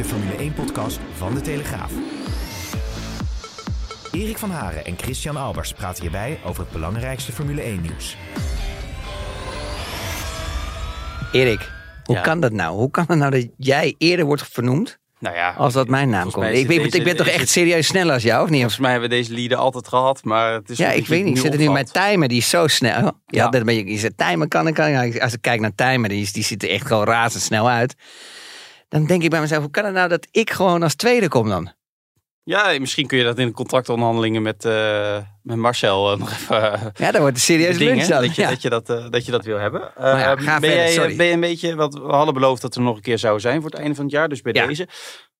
[0.00, 1.90] De Formule 1-podcast van De Telegraaf.
[4.12, 8.16] Erik van Haren en Christian Albers praten hierbij over het belangrijkste Formule 1-nieuws.
[11.32, 11.70] Erik,
[12.04, 12.20] hoe Ja.
[12.22, 12.76] kan dat nou?
[12.76, 16.30] Hoe kan het nou dat jij eerder wordt vernoemd Nou ja, als dat mijn naam
[16.30, 16.46] komt?
[16.46, 18.60] Ik, ben- het ik ben deze- toch echt het- serieus sneller als jou, of niet?
[18.60, 21.36] Volgens mij hebben we deze lieden altijd gehad, maar het is Ja, ik weet niet.
[21.36, 23.02] Ik zit er nu met timer, die is zo snel.
[23.04, 23.42] Je, Ja.
[23.42, 24.90] had net een beetje, je zegt timer kan en kan.
[24.90, 27.94] Ja, Als ik kijk naar timer, die, die ziet er echt gewoon razendsnel uit.
[28.90, 31.48] Dan denk ik bij mezelf, hoe kan het nou dat ik gewoon als tweede kom
[31.48, 31.72] dan?
[32.42, 36.56] Ja, misschien kun je dat in de contractonderhandelingen met, eh, met Marcel eh, nog even
[36.96, 38.22] Ja, dat wordt een serieus lunch dan.
[38.22, 38.48] dat, je, Ja.
[38.48, 39.80] dat, je dat, eh, dat je dat wil hebben.
[39.98, 41.16] Maar ja, ga ben, verder, jij, sorry.
[41.16, 43.60] ben je een beetje, wat we hadden beloofd dat er nog een keer zou zijn
[43.60, 44.66] voor het einde van het jaar, dus bij Ja.
[44.66, 44.88] deze.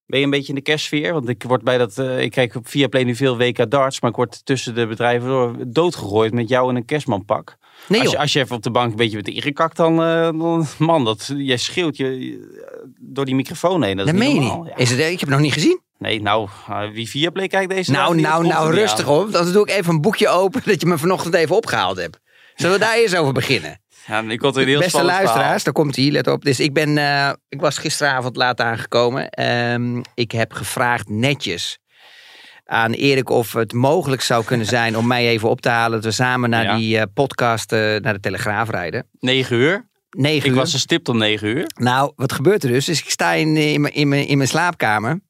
[0.06, 1.12] Ben je een beetje in de kerstsfeer?
[1.12, 4.16] Want ik word bij dat, ik kijk op Viaplay nu veel WK darts, maar ik
[4.16, 7.56] word tussen de bedrijven door doodgegooid met jou in een kerstmanpak.
[7.90, 10.22] Nee als, je, als je even op de bank een beetje met ingekakt, dan, eh,
[10.22, 13.96] dan man, dat, jij schreeuwt je eh, door die microfoon heen.
[13.96, 14.66] Dat is Dat niet meen normaal.
[14.66, 14.76] Ja.
[14.76, 15.80] Is het, ik heb het nog niet gezien.
[15.98, 19.14] Nee, nou, eh, wie Viaplay kijkt deze Nou, nou, nou, rustig aan.
[19.14, 19.32] op.
[19.32, 22.18] Dan doe ik even een boekje open dat je me vanochtend even opgehaald hebt.
[22.54, 23.80] Zullen we daar eerst over beginnen?
[24.06, 26.44] Ja, ik had een heel Beste luisteraars, daar komt hij, let op.
[26.44, 26.98] Dus ik ben,
[27.48, 29.30] ik was gisteravond laat aangekomen.
[29.30, 31.78] Ehm, ik heb gevraagd netjes
[32.70, 35.90] aan Erik of het mogelijk zou kunnen zijn om mij even op te halen.
[36.02, 36.76] Dat we samen naar Ja.
[36.76, 39.06] die eh, podcast, eh, naar de Telegraaf rijden.
[39.18, 39.36] verhaal.
[39.36, 39.88] 9 uur.
[40.10, 40.54] 9 Ik uur.
[40.58, 41.64] was er stipt om 9 uur.
[41.74, 42.84] Nou, wat gebeurt er dus?
[42.84, 45.20] Dus ik sta in, in, mijn- in, mijn, in mijn slaapkamer,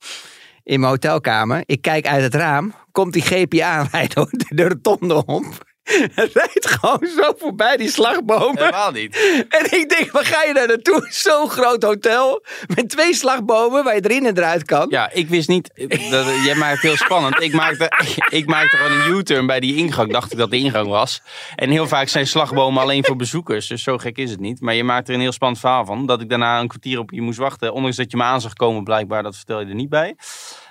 [0.63, 1.63] in mijn hotelkamer.
[1.67, 2.75] Ik kijk uit het raam.
[2.93, 5.45] Komt die GPA door de, de rotonde op.
[6.15, 8.59] Het rijdt gewoon zo voorbij die slagbomen.
[8.59, 9.19] Helemaal niet.
[9.49, 11.07] En ik denk, waar ga je daar naartoe?
[11.27, 14.87] Zo'n groot hotel met twee slagbomen waar je erin en eruit kan.
[14.91, 15.71] Ja, ik wist niet.
[16.11, 17.41] Dat, jij maakt het heel spannend.
[17.41, 17.93] Ik maakte,
[18.29, 20.13] ik maakte gewoon een U-turn bij die ingang.
[20.13, 21.23] Dacht ik dat de ingang was.
[21.55, 23.67] En heel vaak zijn slagbomen alleen voor bezoekers.
[23.67, 24.61] Dus zo gek is het niet.
[24.61, 26.07] Maar je maakt er een heel spannend verhaal van.
[26.07, 27.73] Dat ik daarna een kwartier op je moest wachten.
[27.73, 29.23] Ondanks dat je me aan zag komen, blijkbaar.
[29.23, 30.17] Dat vertel je er niet bij.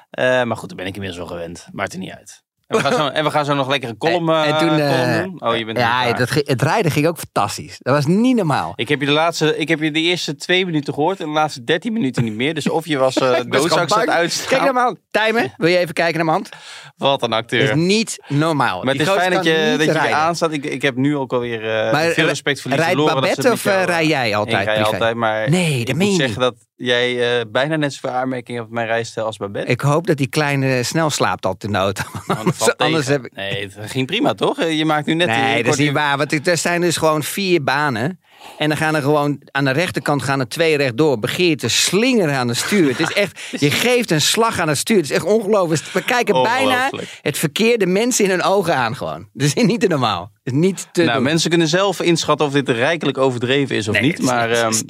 [0.09, 1.67] Eh, maar goed, daar ben ik inmiddels wel gewend.
[1.71, 2.43] Maakt er niet uit.
[2.69, 4.67] En we gaan zo, en we gaan zo nog lekker een column, En- en toen,
[4.69, 5.49] column doen.
[5.49, 7.75] Oh, je bent ja, dat, het rijden ging ook fantastisch.
[7.79, 8.73] Dat was niet normaal.
[8.75, 11.31] Ik heb je de laatste, ik heb je de eerste twee minuten gehoord en de
[11.31, 12.53] laatste dertien minuten niet meer.
[12.53, 14.47] Dus of je was uh, doodzak zat uitstaan.
[14.49, 14.97] Kijk naar mijn hand.
[15.11, 16.49] Timer, wil je even kijken naar mijn hand?
[16.97, 17.61] Wat een Dat acteur.
[17.61, 18.83] is niet normaal.
[18.83, 20.17] Maar het is fijn dat je, dat je rijden.
[20.17, 20.51] aanstaat.
[20.51, 23.83] Ik, ik heb nu ook alweer Maar veel respect voor Lies rijdt Babette of, eh,
[23.83, 26.55] rij jij altijd Ik rij altijd, maar Nee, ik dat moet meen je zeggen dat
[26.79, 29.71] jij eh, bijna net zoveel aanmerkingen op mijn rijstijl als Babette.
[29.71, 32.03] Ik hoop dat die kleine snel slaapt de auto.
[32.25, 33.35] Want dat Anders, heb ik...
[33.35, 34.59] Nee, het ging prima toch?
[34.59, 35.27] Eh, Je maakt nu net...
[35.27, 36.17] Nee, dat is niet waar.
[36.17, 38.19] Want er zijn dus gewoon vier banen.
[38.57, 41.19] En dan gaan er gewoon aan de rechterkant gaan er twee rechtdoor.
[41.19, 42.87] Begin je te slingeren aan het stuur.
[42.89, 44.95] Het is echt, je geeft een slag aan het stuur.
[44.95, 45.83] Het is echt ongelooflijk.
[45.93, 46.89] We kijken bijna
[47.21, 49.27] het verkeerde mensen in hun ogen aan gewoon.
[49.33, 50.31] Dat is niet te normaal.
[50.43, 51.23] Is niet te Nou, doen.
[51.23, 54.21] mensen kunnen zelf inschatten of dit rijkelijk overdreven is of Nee, niet.
[54.21, 54.79] Maar, ehm, is.
[54.79, 54.85] En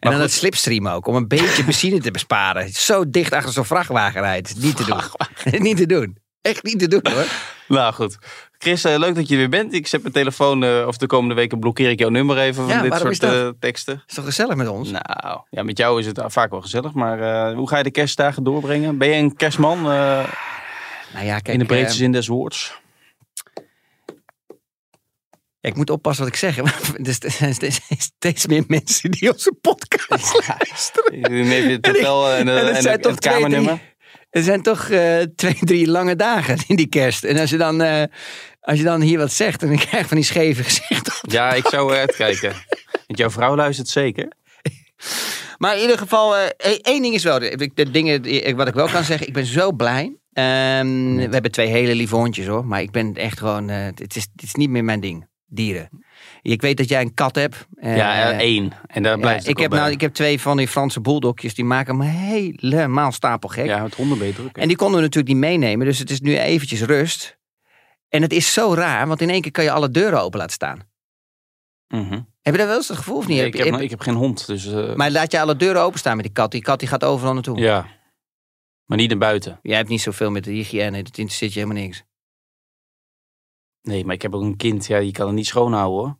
[0.00, 0.22] dan goed.
[0.22, 2.68] het slipstream ook, om een beetje benzine te besparen.
[2.72, 4.54] Zo dicht achter zo'n vrachtwagen rijdt.
[4.56, 5.00] Niet te doen.
[5.62, 6.16] Niet te doen.
[6.42, 7.24] Echt niet te doen hoor.
[7.68, 8.18] Nou goed.
[8.64, 9.74] Chris, eh, leuk dat je er weer bent.
[9.74, 12.72] Ik zet mijn telefoon, eh, of de komende weken blokkeer ik jouw nummer even van
[12.72, 14.02] Ja, dit soort eh, teksten.
[14.06, 14.90] Is toch gezellig met ons?
[14.90, 16.92] Nou, ja, met jou is het vaak wel gezellig.
[16.92, 18.98] Maar hoe ga je de kerstdagen doorbrengen?
[18.98, 20.26] Ben je een kerstman Nou
[21.22, 22.80] ja, kijk, in de breedste zin des woords?
[25.60, 26.58] Ja, ik moet oppassen wat ik zeg.
[27.22, 27.54] Er zijn
[27.98, 31.18] steeds- meer mensen die onze podcast luisteren.
[31.18, 33.92] Ik neem het En en, en het en, kamernummer.
[34.30, 34.84] Er zijn toch
[35.36, 37.24] twee, drie lange dagen in die kerst.
[37.24, 38.08] En als je dan,
[38.64, 41.12] als je dan hier wat zegt, dan krijg je van die scheve gezichten.
[41.22, 42.52] Ja, ik zou er uitkijken.
[43.06, 44.28] Want jouw vrouw luistert zeker.
[45.58, 48.68] Maar in ieder geval, eh, één één ding is wel, de, de dingen die- wat
[48.68, 50.16] ik wel kan zeggen, ik ben zo blij.
[50.32, 54.16] Ehm, we hebben twee hele lieve hondjes hoor, maar ik ben echt gewoon, eh, het,
[54.16, 55.88] is, het is niet meer mijn ding, dieren.
[56.42, 57.66] Ik weet dat jij een kat hebt.
[57.74, 58.72] eh, ja, eh, één.
[58.86, 59.78] En daar ja, blijft het ik, heb bij.
[59.78, 63.66] nou, ik heb twee van die Franse bulldogjes, die maken me helemaal stapelgek.
[63.66, 64.56] Ja, het honden ben je druk.
[64.56, 64.62] hè?
[64.62, 67.36] En die konden we natuurlijk niet meenemen, dus het is nu eventjes rust.
[68.14, 70.54] En het is zo raar, want in één keer kan je alle deuren open laten
[70.54, 70.88] staan.
[71.88, 72.12] Mhm.
[72.40, 73.36] Heb je dat wel eens het gevoel of niet?
[73.36, 74.66] Nee, ik, heb- ik heb geen hond, dus...
[74.72, 76.50] eh, Maar laat je alle deuren openstaan met die kat.
[76.50, 77.58] Die kat die gaat overal naartoe.
[77.58, 77.86] ja.
[78.84, 79.58] Maar niet naar buiten.
[79.62, 82.02] Jij hebt niet zoveel met de hygiëne, dat interesseert je helemaal niks.
[83.82, 84.86] Nee, maar ik heb ook een kind.
[84.86, 86.18] Ja, die kan het niet schoonhouden hoor.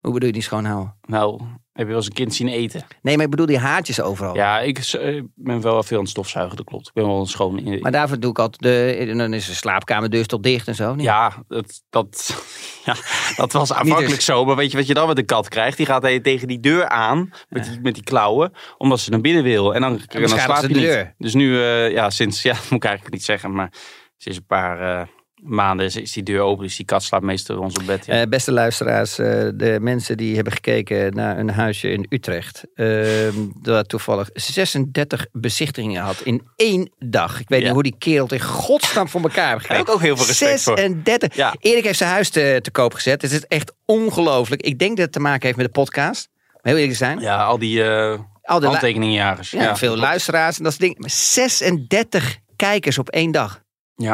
[0.00, 0.94] Hoe bedoel je die schoonhouden?
[1.06, 1.40] Nou,
[1.72, 2.82] heb je wel eens een kind zien eten?
[3.02, 4.34] Nee, maar ik bedoel die haartjes overal.
[4.34, 6.86] Ja, ik eh, ben wel veel aan het stofzuigen, dat klopt.
[6.86, 7.80] Ik ben wel een schoon in.
[7.80, 10.94] Maar daarvoor doe ik altijd de, dan is de slaapkamerdeur toch dicht en zo.
[10.94, 11.04] niet?
[11.04, 12.42] Ja, dat, dat,
[12.84, 12.94] ja,
[13.36, 14.44] dat was aanvankelijk dus- zo.
[14.44, 15.76] Maar weet je wat je dan met een kat krijgt?
[15.76, 18.52] Die gaat tegen die deur aan met, die, met die klauwen.
[18.78, 19.74] Omdat ze naar binnen wil.
[19.74, 20.82] En dan, en dan slaap je de niet.
[20.82, 21.14] deur.
[21.18, 23.52] Dus nu, eh, ja, sinds, ja, dat moet ik eigenlijk niet zeggen.
[23.52, 23.72] Maar
[24.16, 25.06] sinds een paar eh,
[25.42, 26.64] maanden is, is die deur open.
[26.64, 28.06] Dus die kat slaapt meestal bij ons op bed.
[28.06, 28.20] Ja.
[28.20, 32.64] Eh, beste luisteraars, eh, de mensen die hebben gekeken naar een huisje in Utrecht.
[32.74, 33.28] eh,
[33.62, 37.40] dat toevallig 36 bezichtigingen had in één dag.
[37.40, 37.64] Ik weet Ja.
[37.64, 40.62] niet hoe die kerel het in godsnaam voor elkaar heeft ik ook heel veel respect
[40.62, 40.78] voor.
[40.78, 41.34] 36.
[41.36, 41.54] Ja.
[41.58, 43.22] Erik heeft zijn huis te, te koop gezet.
[43.22, 44.62] Het is echt ongelooflijk.
[44.62, 46.28] Ik denk dat het te maken heeft met de podcast.
[46.62, 47.18] Heel eerlijk zijn.
[47.20, 49.50] ja, al die eh Al handtekeningenjagers.
[49.50, 51.00] ja, veel luisteraars en dat soort dingen.
[51.00, 53.62] Maar 36 kijkers op één dag.
[53.94, 54.12] Ja,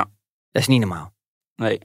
[0.52, 1.14] Dat is niet normaal.
[1.56, 1.80] Nee.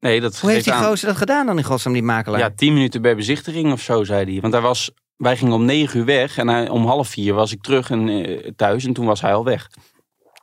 [0.00, 0.84] Nee, dat Hoe heeft die aan.
[0.84, 2.40] gozer dat gedaan dan in godsnaam, die makelaar?
[2.40, 4.40] Ja, tien minuten bij bezichtiging of zo, zei hij.
[4.40, 7.52] Want hij was, wij gingen om negen uur weg en hij, om half vier was
[7.52, 9.68] ik terug en, eh, thuis en toen was hij al weg.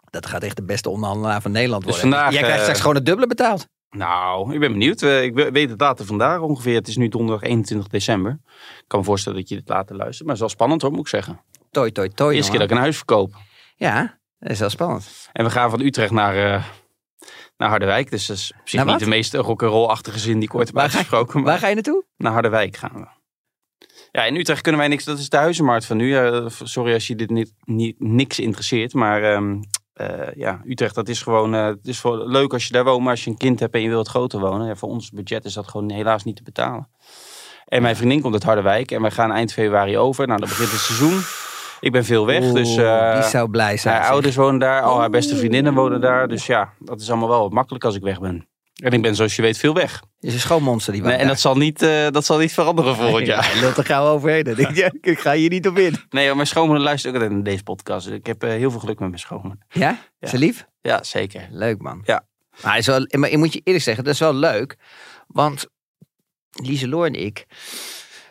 [0.10, 2.12] Dat gaat echt de beste onderhandelaar van Nederland Dus worden.
[2.12, 3.68] vandaag, Jij krijgt eh, straks gewoon het dubbele betaald.
[3.90, 5.02] Nou, ik ben benieuwd.
[5.02, 6.76] Eh, Ik we- weet het datum vandaag ongeveer.
[6.76, 8.32] Het is nu donderdag 21 december.
[8.78, 10.28] Ik kan me voorstellen dat je dit later luistert.
[10.28, 11.42] Maar het is wel spannend hoor, moet ik zeggen.
[11.72, 12.36] Toi, toi, toi.
[12.36, 13.34] Eerste keer dat ik een huis verkoop.
[13.76, 15.30] Ja, dat is wel spannend.
[15.34, 16.66] En we gaan van Utrecht naar,
[17.58, 18.12] naar Harderwijk.
[18.12, 21.44] Dus dat is op zich niet de meest rock'n'roll-achtige zin die ik ooit heb uitgesproken.
[21.44, 22.04] waar ga je naartoe?
[22.18, 23.08] naar Harderwijk gaan we.
[24.12, 25.04] Ja, in Utrecht kunnen wij niks.
[25.04, 26.18] Dat is de huizenmarkt van nu.
[26.50, 28.94] Sorry als je dit niet, niet, niks interesseert.
[28.94, 29.62] Maar ehm,
[29.94, 31.54] eh, ja, Utrecht, dat is gewoon...
[31.54, 33.02] eh, het is voor, leuk als je daar woont.
[33.02, 34.68] Maar als je een kind hebt en je wilt groter wonen.
[34.68, 36.90] Ja, voor ons budget is dat gewoon helaas niet te betalen.
[37.66, 38.92] En mijn vriendin komt uit Harderwijk.
[38.92, 40.28] En wij gaan eind februari over.
[40.28, 41.22] Nou, dan begint het seizoen.
[41.86, 42.52] Ik ben veel weg.
[42.52, 43.96] dus Oeh, eh, die zou blij zijn.
[43.96, 44.82] haar ouders wonen daar.
[44.82, 46.28] Al haar beste vriendinnen wonen daar.
[46.28, 48.48] Dus ja, dat is allemaal wel wat makkelijk als ik weg ben.
[48.76, 50.02] En ik ben zoals je weet veel weg.
[50.20, 53.26] is een schoonmonster die Nee, en dat zal niet, eh, dat zal niet veranderen volgend
[53.26, 53.52] jaar.
[53.52, 54.56] Hij lult er gauw overheen.
[54.74, 55.96] Je, ik ga hier niet op in.
[56.10, 58.08] Nee, maar mijn schoonmoeder luistert ook altijd naar deze podcast.
[58.08, 59.60] Dus ik heb eh, heel veel geluk met mijn schoonmoeder.
[59.70, 59.98] Ja?
[60.22, 60.66] Ze lief?
[60.82, 61.48] Ja, zeker.
[61.52, 62.02] Leuk man.
[62.06, 62.26] Ja.
[62.62, 64.76] Maar, hij is wel, maar ik moet je eerlijk zeggen, dat is wel leuk.
[65.28, 65.68] Want
[66.64, 67.46] Lieseloo en ik,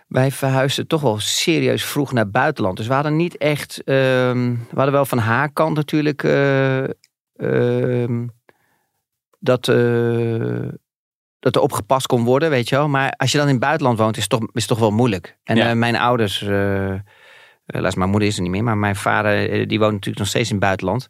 [0.06, 2.76] wij verhuisden toch wel serieus vroeg naar het buitenland.
[2.76, 6.84] Dus we hadden niet echt, ehm, we hadden wel van haar kant natuurlijk eh,
[7.36, 8.26] ehm,
[9.38, 10.68] dat, eh,
[11.40, 12.88] dat er opgepast kon worden, weet je wel.
[12.88, 14.90] Maar als je dan in het buitenland woont, is het toch, is het toch wel
[14.90, 15.36] moeilijk.
[15.44, 15.68] En Ja.
[15.70, 16.40] eh, mijn ouders,
[17.66, 20.48] helaas mijn moeder is er niet meer, maar mijn vader, die woont natuurlijk nog steeds
[20.48, 21.08] in het buitenland.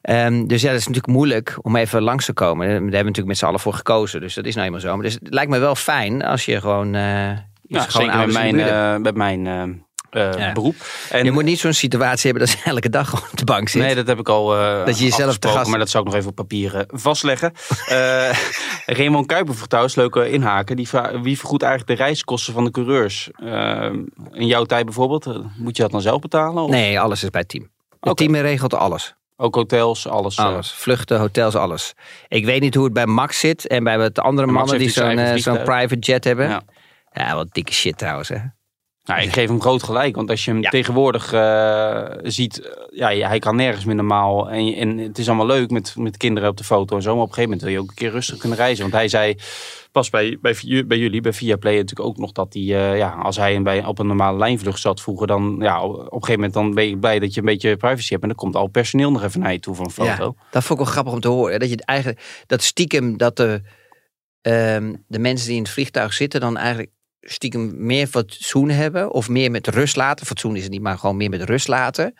[0.00, 2.66] Ehm, dus ja, dat is natuurlijk moeilijk om even langs te komen.
[2.66, 4.20] Daar hebben we natuurlijk met z'n allen voor gekozen.
[4.20, 4.94] Dus dat is nou eenmaal zo.
[4.94, 6.94] Maar dus het lijkt me wel fijn als je gewoon...
[7.70, 9.62] Ja, is gewoon zeker met mijn, eh, met mijn eh,
[10.32, 10.52] eh, Ja.
[10.52, 10.74] beroep.
[11.10, 13.82] En, je moet niet zo'n situatie hebben dat je elke dag op de bank zit.
[13.82, 14.46] Nee, dat heb ik al
[14.84, 17.52] Dat je jezelf te gast- Maar dat zou ik nog even op papier eh, vastleggen.
[18.98, 20.76] Raymond Kuiper vroeg trouwens, leuke inhaken.
[20.76, 20.88] Die
[21.22, 23.30] wie vergoedt eigenlijk de reiskosten van de coureurs?
[24.32, 25.26] In jouw tijd bijvoorbeeld,
[25.56, 26.62] moet je dat dan zelf betalen?
[26.62, 27.68] Of Nee, alles is bij het team.
[28.00, 29.14] Het team regelt alles.
[29.36, 30.38] Ook hotels, alles?
[30.38, 30.72] Alles.
[30.72, 31.94] Vluchten, hotels, alles.
[32.28, 33.66] Ik weet niet hoe het bij Max zit.
[33.66, 36.48] En bij wat andere Max mannen die zo'n zo'n private jet hebben.
[36.48, 36.62] Ja.
[37.10, 37.34] Ja.
[37.34, 38.28] wat dikke shit trouwens.
[38.28, 38.38] Hè.
[39.04, 40.16] Nou, ik geef hem groot gelijk.
[40.16, 40.70] Want als je hem Ja.
[40.70, 44.50] tegenwoordig eh, ziet, ja, hij kan nergens meer normaal.
[44.50, 47.14] En, en het is allemaal leuk met, met kinderen op de foto en zo.
[47.14, 48.82] Maar op een gegeven moment wil je ook een keer rustig kunnen reizen.
[48.82, 49.36] Want hij zei,
[49.92, 53.36] pas bij, bij, bij jullie, bij Viaplay natuurlijk ook nog dat hij, eh, ja, als
[53.36, 56.74] hij bij, op een normale lijnvlucht zat vroeger, dan ja, op een gegeven moment dan
[56.74, 58.22] ben je blij dat je een beetje privacy hebt.
[58.22, 60.34] En dan komt al personeel nog even naar je toe voor een foto.
[60.36, 61.52] Ja, dat vond ik wel grappig om te horen.
[61.52, 61.58] hè.
[61.58, 63.62] Dat je eigenlijk, dat stiekem dat de,
[64.40, 69.12] ehm, de mensen die in het vliegtuig zitten dan eigenlijk stiekem meer fatsoen hebben.
[69.12, 70.26] Of meer met rust laten.
[70.26, 72.14] Fatsoen is het niet, maar gewoon meer met rust laten.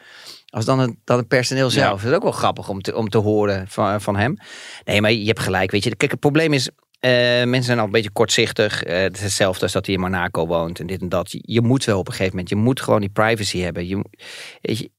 [0.47, 2.00] Als dan het, dan het personeel zelf.
[2.02, 4.37] Dat is ook wel grappig om te, om te horen van, van hem.
[4.85, 5.71] Nee, maar je hebt gelijk.
[5.71, 5.97] Weet je.
[5.97, 6.69] Kijk, het probleem is,
[7.00, 8.83] eh, mensen zijn al een beetje kortzichtig.
[8.83, 11.30] Eh, het is hetzelfde als dat hij in Monaco woont en dit en dat.
[11.33, 13.87] Je, je moet wel op een gegeven moment, je moet gewoon die privacy hebben.
[13.88, 14.04] Je,
[14.61, 14.90] je,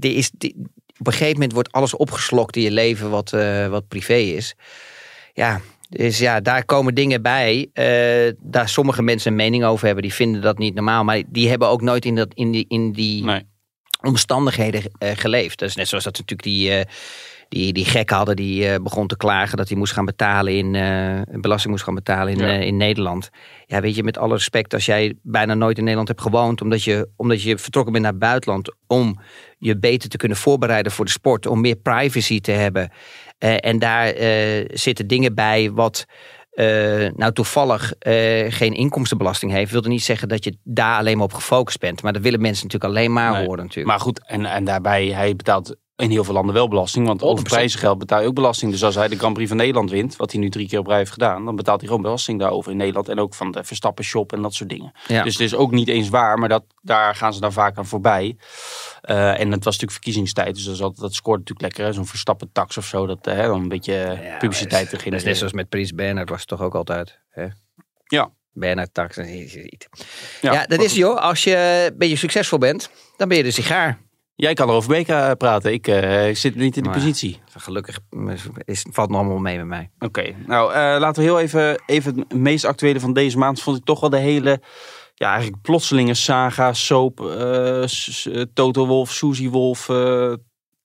[0.00, 0.56] er is, die-
[0.98, 4.54] op een gegeven moment wordt alles opgeslokt in je leven wat, eh, wat privé is.
[5.32, 5.60] Ja,
[5.96, 7.68] dus ja, daar komen dingen bij.
[7.72, 10.02] eh, daar sommige mensen een mening over hebben.
[10.02, 11.04] Die vinden dat niet normaal.
[11.04, 13.42] Maar die hebben ook nooit in, dat, in die, in die Nee.
[14.00, 15.58] omstandigheden eh, geleefd.
[15.58, 16.84] Dat is net zoals dat natuurlijk die, eh,
[17.48, 21.72] die, die gek hadden die begon te klagen dat hij moest gaan betalen in belasting
[21.72, 22.46] moest gaan betalen in, Ja.
[22.52, 23.30] in Nederland.
[23.66, 26.82] Ja, weet je, met alle respect, als jij bijna nooit in Nederland hebt gewoond, omdat
[26.84, 29.20] je, omdat je vertrokken bent naar het buitenland om
[29.58, 32.90] je beter te kunnen voorbereiden voor de sport, om meer privacy te hebben.
[33.42, 36.04] Eh, en daar eh, zitten dingen bij wat.
[36.52, 37.92] eh, nou toevallig
[38.48, 42.02] geen inkomstenbelasting heeft, wilde niet zeggen dat je daar alleen maar op gefocust bent.
[42.02, 43.46] Maar dat willen mensen natuurlijk alleen maar Nee.
[43.46, 43.86] horen natuurlijk.
[43.86, 47.06] Maar goed, en, en daarbij, hij betaalt in heel veel landen wel belasting.
[47.06, 47.48] Want over 100%.
[47.48, 48.70] prijzengeld betaal je ook belasting.
[48.72, 50.86] Dus als hij de Grand Prix van Nederland wint, wat hij nu drie keer op
[50.86, 53.08] rij heeft gedaan, dan betaalt hij gewoon belasting daarover in Nederland.
[53.08, 54.92] En ook van de Verstappen shop en dat soort dingen.
[55.06, 55.22] Ja.
[55.22, 57.86] Dus het is ook niet eens waar, maar dat, daar gaan ze dan vaak aan
[57.86, 58.36] voorbij.
[59.00, 61.94] Eh, en het was natuurlijk verkiezingstijd, dus dat, altijd, dat scoort natuurlijk lekker.
[61.94, 63.92] Zo'n Verstappen tax of zo, dat hè, dan een beetje
[64.22, 65.28] Ja, publiciteit te Dat is genereren.
[65.28, 67.18] net zoals met Prins Bernhard was het toch ook altijd.
[67.30, 67.46] Hè?
[68.06, 68.30] Ja.
[68.52, 69.16] Bernhard tax.
[69.16, 71.20] Ja, Ja, dat is joh.
[71.20, 74.00] Als je een beetje succesvol bent, dan ben je de sigaar.
[74.34, 75.72] Jij kan er over BK praten.
[75.72, 77.40] Ik eh, ik zit niet in die Maar positie.
[77.56, 77.98] Gelukkig
[78.64, 79.90] is, valt het allemaal mee met mij.
[79.98, 83.62] Oké, nou eh, laten we heel even, even het meest actuele van deze maand.
[83.62, 84.60] Vond ik toch wel de hele,
[85.14, 90.32] ja eigenlijk plotselinge saga, soap, eh, eh, Toto Wolf, Suzy Wolf eh,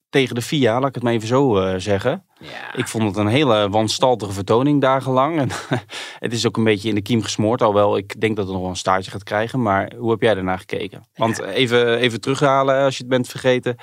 [0.08, 0.78] tegen de FIA.
[0.78, 2.24] Laat ik het maar even zo eh, zeggen.
[2.40, 2.74] Ja.
[2.76, 5.38] Ik vond het een hele wanstaltige vertoning dagenlang.
[5.38, 5.48] En
[6.24, 7.60] het is ook een beetje in de kiem gesmoord.
[7.62, 9.62] Alhoewel ik denk dat het nog wel een staartje gaat krijgen.
[9.62, 11.06] Maar hoe heb jij daarnaar gekeken?
[11.14, 13.76] Want even, even terughalen als je het bent vergeten.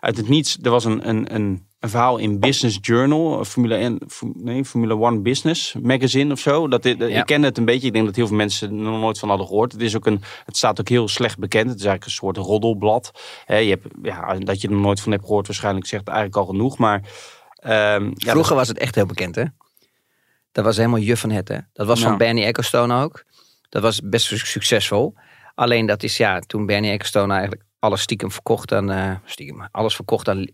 [0.00, 3.38] Uit het niets, er was een, een, een, een verhaal in Business Journal.
[3.40, 6.68] eh, Formule, 1, Fu- nee, Formule One Business Magazine of zo.
[6.68, 7.06] Dat, Ja.
[7.06, 7.86] Ik ken het een beetje.
[7.86, 9.72] Ik denk dat heel veel mensen er nog nooit van hadden gehoord.
[9.72, 11.70] Het, is ook een, het staat ook heel slecht bekend.
[11.70, 13.10] Het is eigenlijk een soort roddelblad.
[13.46, 16.78] Je hebt, ja, dat je er nooit van hebt gehoord waarschijnlijk zegt eigenlijk al genoeg.
[16.78, 17.02] Maar...
[17.60, 19.44] ehm, Vroeger was het echt heel bekend, hè?
[20.52, 21.58] Dat was helemaal juf van het, hè?
[21.72, 22.16] Dat was van.
[22.18, 23.24] Bernie Ecclestone ook.
[23.68, 25.14] Dat was best su- succesvol.
[25.54, 29.94] Alleen dat is, ja, toen Bernie Ecclestone eigenlijk alles stiekem verkocht aan, eh, stiekem, alles
[29.94, 30.52] verkocht aan eh,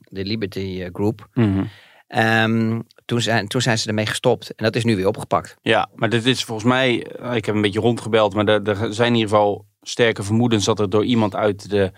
[0.00, 1.28] de Liberty eh, Group.
[1.34, 1.64] Mhm.
[2.06, 4.54] Ehm, toen, zijn, toen zijn ze ermee gestopt.
[4.54, 5.56] En dat is nu weer opgepakt.
[5.62, 8.94] Ja, maar dit is volgens mij, eh, ik heb een beetje rondgebeld, maar er, er
[8.94, 11.92] zijn in ieder geval sterke vermoedens dat er door iemand uit de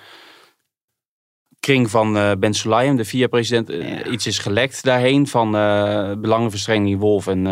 [1.69, 4.05] kring van eh, Ben Sulayem, de VIA-president, eh, Ja.
[4.05, 7.45] iets is gelekt daarheen van eh belangenverstrengeling Wolf en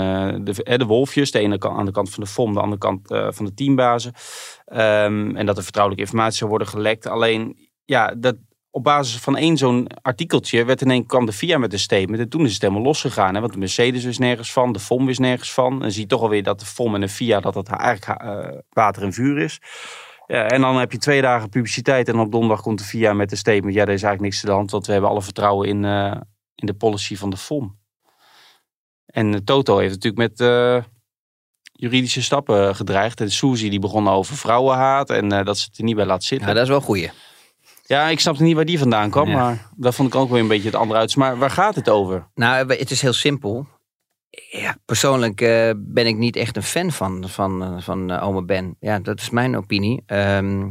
[0.45, 1.31] de, de Wolfjes.
[1.31, 4.13] De ene kant, aan de kant van de FOM, de andere kant van de teambazen.
[4.65, 7.07] Ehm, en dat er vertrouwelijke informatie zou worden gelekt.
[7.07, 8.37] Alleen, ja, dat,
[8.71, 12.19] op basis van één zo'n artikeltje werd in één kwam de FIA met een statement.
[12.21, 13.35] En toen is het helemaal losgegaan.
[13.35, 13.41] Hè?
[13.41, 15.83] Want de Mercedes wist nergens van, de FOM wist nergens van.
[15.85, 18.21] En zie je toch alweer dat de FOM en de FIA dat dat eigenlijk
[18.71, 19.61] water en vuur is.
[20.27, 23.31] Ja, en dan heb je twee dagen publiciteit en op donderdag komt de FIA met
[23.31, 23.75] een statement.
[23.75, 26.21] Ja, er is eigenlijk niks aan de hand, want we hebben alle vertrouwen in, eh,
[26.55, 27.79] in de policy van de FOM.
[29.07, 30.83] En eh, Toto heeft natuurlijk met eh,
[31.73, 33.21] juridische stappen gedreigd.
[33.21, 36.49] En Suzy die begon over vrouwenhaat en dat ze het er niet bij laat zitten.
[36.49, 37.11] Ja, dat is wel een goeie.
[37.87, 39.35] Ja, ik snapte niet waar die vandaan kwam, Ja.
[39.35, 41.17] maar dat vond ik ook weer een beetje het andere uit.
[41.17, 42.27] Maar waar gaat het over?
[42.35, 43.67] Nou, het is heel simpel.
[44.31, 48.45] Ja, persoonlijk eh, ben ik niet echt een fan van, van, eh, van eh, Ome
[48.45, 48.77] Ben.
[48.81, 50.03] Ja, dat is mijn opinie.
[50.07, 50.69] Ehm,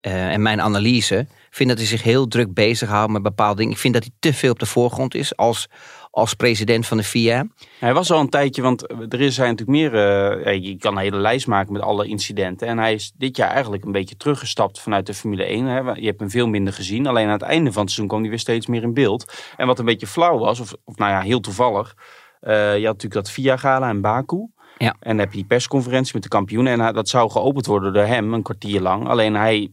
[0.00, 1.18] eh, en mijn analyse.
[1.18, 3.72] Ik vind dat hij zich heel druk bezighoudt met bepaalde dingen.
[3.72, 5.68] Ik vind dat hij te veel op de voorgrond is als,
[6.10, 7.46] als president van de FIA.
[7.78, 10.60] Hij was al een tijdje, want er is hij natuurlijk meer.
[10.60, 12.68] je kan een hele lijst maken met alle incidenten.
[12.68, 15.64] En hij is dit jaar eigenlijk een beetje teruggestapt vanuit de Formule 1.
[15.64, 15.78] Hè.
[15.78, 17.06] Je hebt hem veel minder gezien.
[17.06, 19.32] Alleen aan het einde van het seizoen kwam hij weer steeds meer in beeld.
[19.56, 21.94] En wat een beetje flauw was, of, of nou ja, heel toevallig.
[22.40, 24.48] Eh, je had natuurlijk dat VIA-gala in Baku.
[24.78, 24.96] Ja.
[25.00, 26.80] En dan heb je die persconferentie met de kampioenen.
[26.80, 29.08] En dat zou geopend worden door hem een kwartier lang.
[29.08, 29.72] Alleen hij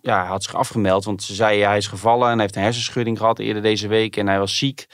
[0.00, 3.18] ja, had zich afgemeld, want ze zei hij is gevallen en hij heeft een hersenschudding
[3.18, 4.86] gehad eerder deze week en hij was ziek.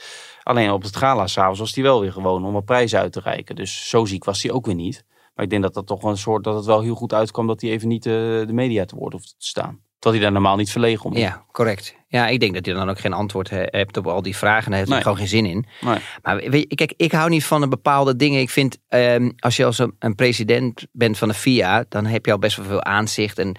[0.43, 3.19] Alleen op het gala s'avonds was hij wel weer gewoon om een prijs uit te
[3.19, 3.55] reiken.
[3.55, 5.05] Dus zo ziek was hij ook weer niet.
[5.35, 7.61] Maar ik denk dat dat toch een soort dat het wel heel goed uitkwam dat
[7.61, 9.79] hij even niet eh, de media te woord hoeft te staan.
[10.05, 11.19] Terwijl hij daar normaal niet verlegen om is.
[11.21, 11.95] Ja, correct.
[12.07, 14.69] Ja, ik denk dat hij dan ook geen antwoord he- hebt op al die vragen.
[14.69, 15.01] Daar heeft hij Nee.
[15.01, 15.65] gewoon geen zin in.
[15.81, 15.97] Nee.
[16.21, 18.41] Maar weet je, kijk, ik hou niet van een bepaalde dingen.
[18.41, 22.25] Ik vind, ehm, als je als een, een president bent van de FIA, dan heb
[22.25, 23.39] je al best wel veel aanzicht.
[23.39, 23.55] En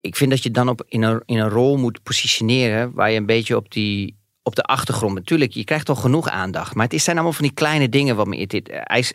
[0.00, 3.16] ik vind dat je dan op, in, een, in een rol moet positioneren waar je
[3.18, 5.14] een beetje op die op de achtergrond.
[5.14, 6.74] Natuurlijk, je krijgt toch genoeg aandacht.
[6.74, 8.64] Maar het is- zijn allemaal van die kleine dingen wat me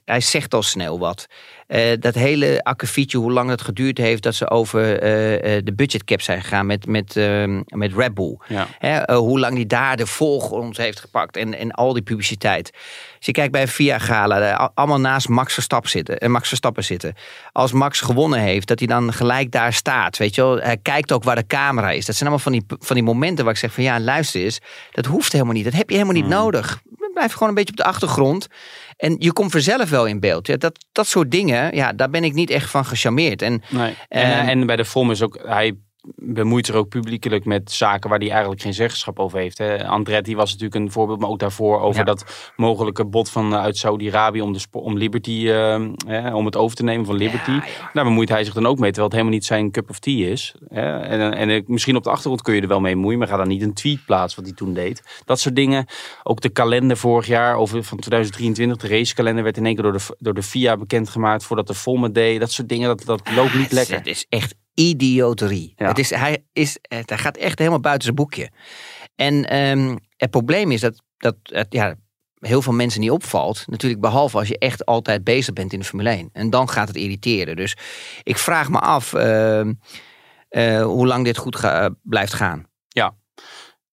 [0.05, 1.27] hij zegt al snel wat.
[1.71, 5.73] Eh, dat hele akkefietje, hoe lang het geduurd heeft dat ze over eh, eh, de
[5.73, 8.37] budgetcap zijn gegaan met, met, ehm, met Red Bull.
[8.47, 9.15] Ja.
[9.15, 12.71] Hoe lang die daar de voorgrond heeft gepakt en, en al die publiciteit.
[13.17, 17.13] Als je kijkt bij Via Gala, allemaal naast Max Verstappen zitten, en Max Verstappen zitten.
[17.51, 20.17] Als Max gewonnen heeft, dat hij dan gelijk daar staat.
[20.17, 22.05] Weet je wel, hij kijkt ook waar de camera is.
[22.05, 24.59] Dat zijn allemaal van die, van die momenten waar ik zeg van ja, luister eens,
[24.91, 25.63] dat hoeft helemaal niet.
[25.63, 26.81] Dat heb je helemaal niet nodig.
[27.13, 28.47] Blijf gewoon een beetje op de achtergrond.
[28.97, 30.47] En je komt vanzelf wel in beeld.
[30.47, 33.41] Ja, dat, dat soort dingen, ja, daar ben ik niet echt van gecharmeerd.
[33.41, 33.95] En Nee.
[34.07, 35.77] En, en bij de FOM is ook, hij
[36.15, 39.57] bemoeit zich ook publiekelijk met zaken waar hij eigenlijk geen zeggenschap over heeft.
[39.57, 39.87] Hè.
[39.87, 42.05] Andretti was natuurlijk een voorbeeld, maar ook daarvoor over Ja.
[42.05, 46.55] dat mogelijke bod van eh, uit Saudi-Arabië om, de om Liberty, eh, hè, om het
[46.55, 47.51] over te nemen van Liberty.
[47.51, 47.63] Ja.
[47.93, 50.27] Daar bemoeit hij zich dan ook mee, terwijl het helemaal niet zijn cup of tea
[50.27, 50.55] is.
[50.67, 50.99] Hè.
[50.99, 53.37] En, en eh, misschien op de achtergrond kun je er wel mee moeien, maar ga
[53.37, 55.21] dan niet een tweet plaatsen wat hij toen deed.
[55.25, 55.85] Dat soort dingen.
[56.23, 59.93] Ook de kalender vorig jaar over, van 2023, de racekalender werd in één keer door
[59.93, 62.39] de, door de FIA bekendgemaakt voordat de het deed.
[62.39, 63.95] Dat soort dingen, dat, dat loopt niet lekker.
[63.95, 64.55] Het is echt
[64.89, 65.73] idioterie.
[65.75, 65.87] Ja.
[65.87, 68.49] Het is, hij, is, het- hij gaat echt helemaal buiten zijn boekje.
[69.15, 71.95] En ehm, het probleem is dat, dat het, ja,
[72.39, 73.63] heel veel mensen niet opvalt.
[73.67, 76.29] Natuurlijk behalve als je echt altijd bezig bent in de Formule 1.
[76.33, 77.55] En dan gaat het irriteren.
[77.55, 77.77] Dus
[78.23, 79.73] ik vraag me af ehm,
[80.49, 82.69] eh, hoe lang dit goed ga- blijft gaan.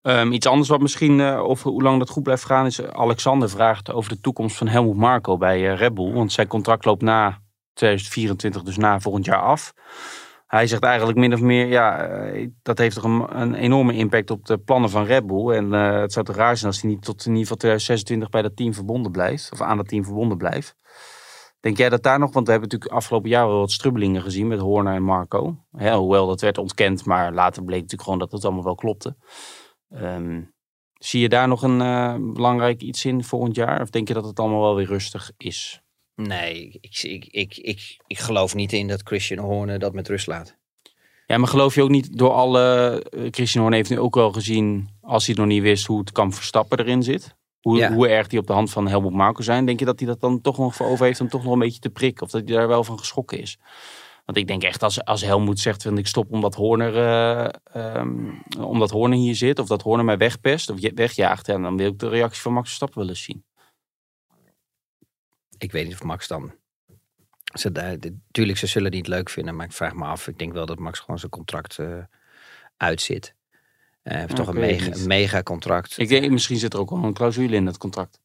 [0.02, 2.88] Ehm, iets anders wat misschien, eh, of hoe lang dat goed blijft gaan, is eh,
[2.88, 6.12] Alexander vraagt over de toekomst van Helmut Marko bij eh, Red Bull.
[6.12, 7.38] Want zijn contract loopt na
[7.72, 9.72] 2024, dus na volgend jaar af.
[10.48, 14.46] Hij zegt eigenlijk min of meer, ja, eh, dat heeft toch een, enorme impact op
[14.46, 15.50] de plannen van Red Bull.
[15.50, 18.28] En eh, het zou toch raar zijn als hij niet tot in ieder geval 2026
[18.28, 19.52] bij dat team verbonden blijft.
[19.52, 20.76] Of aan dat team verbonden blijft.
[21.60, 24.46] Denk jij dat daar nog, want we hebben natuurlijk afgelopen jaar wel wat strubbelingen gezien
[24.46, 25.56] met Horner en Marco.
[25.70, 29.16] Hoewel dat werd ontkend, maar later bleek natuurlijk gewoon dat het allemaal wel klopte.
[29.88, 30.42] Ehm,
[30.92, 33.80] zie je daar nog een eh, belangrijk iets in volgend jaar?
[33.80, 35.82] Of denk je dat het allemaal wel weer rustig is?
[36.26, 40.26] Nee, ik, ik, ik, ik, ik geloof niet in dat Christian Horner dat met rust
[40.26, 40.56] laat.
[41.26, 42.62] Ja, maar geloof je ook niet door alle...
[43.10, 45.98] eh, Christian Horner heeft nu ook wel gezien, als hij het nog niet wist, hoe
[45.98, 47.36] het kan Verstappen erin zit.
[47.60, 47.92] Hoe, Ja.
[47.92, 49.66] hoe erg die op de hand van Helmut Marko zijn.
[49.66, 51.58] Denk je dat hij dat dan toch nog voor over heeft om toch nog een
[51.58, 52.24] beetje te prikken?
[52.24, 53.58] Of dat hij daar wel van geschrokken is?
[54.24, 58.30] Want ik denk echt als, als Helmut zegt van ik stop omdat Horner, eh, ehm,
[58.60, 59.58] omdat Horner hier zit.
[59.58, 61.46] Of dat Horner mij wegpest of wegjaagt.
[61.46, 63.44] Ja, dan wil ik de reactie van Max Verstappen willen zien.
[65.58, 66.52] Ik weet niet of Max dan.
[67.58, 70.28] Ze, de- tuurlijk, ze zullen het niet leuk vinden, maar ik vraag me af.
[70.28, 71.98] Ik denk wel dat Max gewoon zijn contract eh,
[72.76, 73.34] uitzit.
[74.02, 75.98] Eh, Hij heeft toch een mega, mega contract.
[75.98, 78.20] Ik denk, misschien zit er ook wel een clausule in dat contract.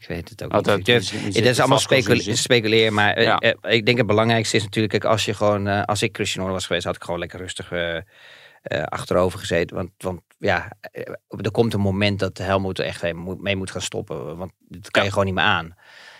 [0.00, 0.86] Ik weet het ook Altijd, niet.
[0.86, 3.38] Durf- zit Het is allemaal specule- speculeren, maar eh, Ja.
[3.38, 6.38] eh, ik denk het belangrijkste is natuurlijk, kijk, als je gewoon, eh, als ik Christian
[6.40, 8.02] Horner was geweest, had ik gewoon lekker rustig eh, eh,
[8.82, 9.76] achterover gezeten.
[9.76, 13.56] Want, want ja, eh, er komt een moment dat Helmoet er echt mee moet, mee
[13.56, 15.74] moet gaan stoppen, want dat kan je gewoon niet meer aan.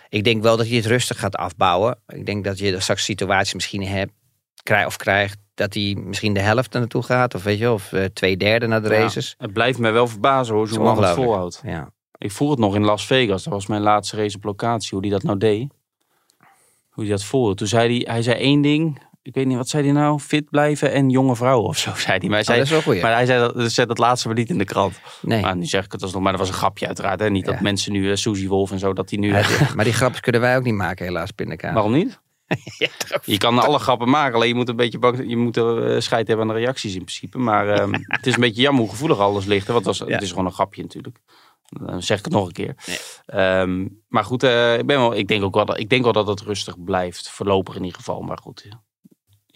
[0.09, 1.99] Ik denk wel dat hij het rustig gaat afbouwen.
[2.07, 4.11] Ik denk dat je er straks situaties misschien hebt,
[4.85, 8.37] of krijgt, dat hij misschien de helft naartoe gaat, of weet je, of eh, twee
[8.37, 8.99] derde naar de Ja.
[8.99, 9.35] races.
[9.37, 11.61] Het blijft mij wel verbazen hoor, Dat zo lang het volhoudt.
[11.65, 11.91] Ja.
[12.17, 13.43] Ik voel het nog in Las Vegas.
[13.43, 14.89] Dat was mijn laatste race op locatie.
[14.91, 15.67] Hoe die dat nou deed.
[16.89, 17.55] Hoe hij dat voelde.
[17.55, 19.01] Toen zei hij, hij zei één ding.
[19.29, 20.19] Ik weet niet, wat zei hij nou?
[20.19, 22.29] Fit blijven en jonge vrouwen of zo, zei hij.
[22.29, 23.01] Maar hij Oh, zei, dat is wel goed.
[23.01, 24.99] maar hij zei dat, dat, zei dat laatste maar niet in de krant.
[25.21, 25.41] Nee.
[25.41, 27.19] Maar nu zeg ik het alsnog, maar dat was een grapje uiteraard.
[27.19, 27.29] Hè?
[27.29, 27.51] Niet Ja.
[27.51, 29.27] dat mensen nu, uh, Suzy Wolf en zo, dat die nu...
[29.33, 29.43] Ja,
[29.75, 31.73] maar die grapjes kunnen wij ook niet maken, helaas, pindakaas.
[31.73, 32.19] Waarom niet?
[33.25, 36.01] Je kan alle grappen maken, alleen je moet een beetje bang, je moet er eh,
[36.01, 37.37] scheid hebben aan de reacties in principe.
[37.37, 39.67] Maar ehm, het is een beetje jammer hoe gevoelig alles ligt.
[39.67, 39.73] Hè?
[39.73, 41.17] Want het, was, het is gewoon een grapje natuurlijk.
[41.69, 42.75] Dan zeg ik het nog een keer.
[42.85, 42.97] Nee.
[43.25, 46.13] Ehm, maar goed, eh, ik, ben wel, ik, denk ook wel dat, ik denk wel
[46.13, 47.29] dat het rustig blijft.
[47.29, 48.21] Voorlopig in ieder geval.
[48.21, 48.81] Maar goed, ja.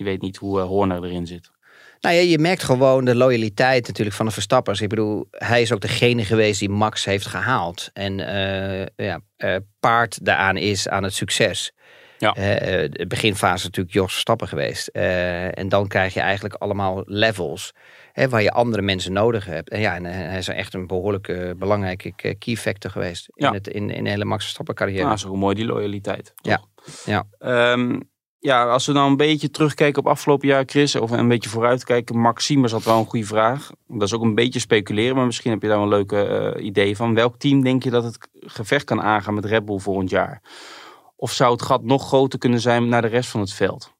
[0.03, 1.51] Je weet niet hoe eh, Horner erin zit.
[1.99, 4.81] Nou ja, je merkt gewoon de loyaliteit natuurlijk van de Verstappers.
[4.81, 7.89] Ik bedoel, hij is ook degene geweest die Max heeft gehaald.
[7.93, 11.71] En eh ja, eh, paard daaraan is aan het succes.
[12.17, 12.31] Ja.
[12.31, 14.87] De beginfase is natuurlijk Jos Verstappen geweest.
[14.87, 17.73] En dan krijg je eigenlijk allemaal levels
[18.13, 19.69] hè, waar je andere mensen nodig hebt.
[19.69, 23.53] En ja, en, hij is echt een behoorlijk eh, belangrijke key factor geweest in, Ja.
[23.53, 25.07] het, in, in de hele Max Verstappen carrière.
[25.07, 26.33] Ja, is ook mooi, die loyaliteit.
[26.41, 26.57] Ja.
[26.57, 26.69] toch?
[27.05, 27.23] Ja.
[27.39, 27.99] Ehm,
[28.43, 32.17] ja, als we dan een beetje terugkijken op afgelopen jaar, Chris, of een beetje vooruitkijken.
[32.17, 33.71] Max Siemers had wel een goede vraag.
[33.87, 36.95] Dat is ook een beetje speculeren, maar misschien heb je daar een leuke eh, idee
[36.95, 37.13] van.
[37.13, 40.41] Welk team denk je dat het gevecht kan aangaan met Red Bull volgend jaar?
[41.15, 43.93] Of zou het gat nog groter kunnen zijn naar de rest van het veld?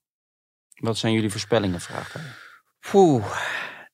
[0.74, 1.80] Wat zijn jullie voorspellingen?
[1.80, 2.24] Vraagt hij.
[2.92, 3.26] Poeh.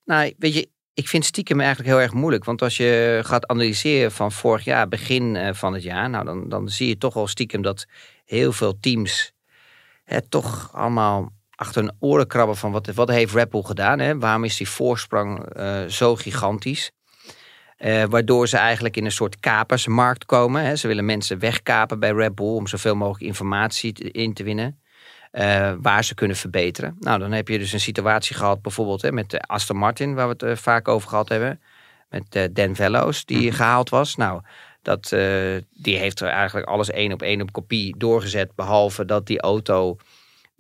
[0.05, 2.45] Nou, weet je, ik vind stiekem eigenlijk heel erg moeilijk.
[2.45, 6.49] Want als je gaat analyseren van vorig jaar, begin eh, van het jaar, nou dan,
[6.49, 7.85] dan zie je toch wel stiekem dat
[8.25, 9.33] heel veel teams
[10.10, 14.00] hè, toch allemaal achter hun oren krabben van wat, wat heeft Red Bull gedaan?
[14.00, 14.17] Hè?
[14.19, 16.91] Waarom is die voorsprong eh, zo gigantisch?
[17.78, 20.63] Eh, waardoor ze eigenlijk in een soort kapersmarkt komen.
[20.63, 20.76] Hè?
[20.76, 24.80] Ze willen mensen wegkapen bij Red Bull om zoveel mogelijk informatie te- in te winnen.
[25.32, 26.95] eh, waar ze kunnen verbeteren.
[27.00, 30.45] Nou, dan heb je dus een situatie gehad, bijvoorbeeld hè, met Aston Martin, waar we
[30.45, 31.62] het vaak over gehad hebben.
[32.10, 34.15] Met Dan Vellows, die gehaald was.
[34.15, 34.41] Nou,
[34.82, 38.56] dat, eh, die heeft er eigenlijk alles één op één op kopie doorgezet.
[38.56, 39.98] Behalve dat die auto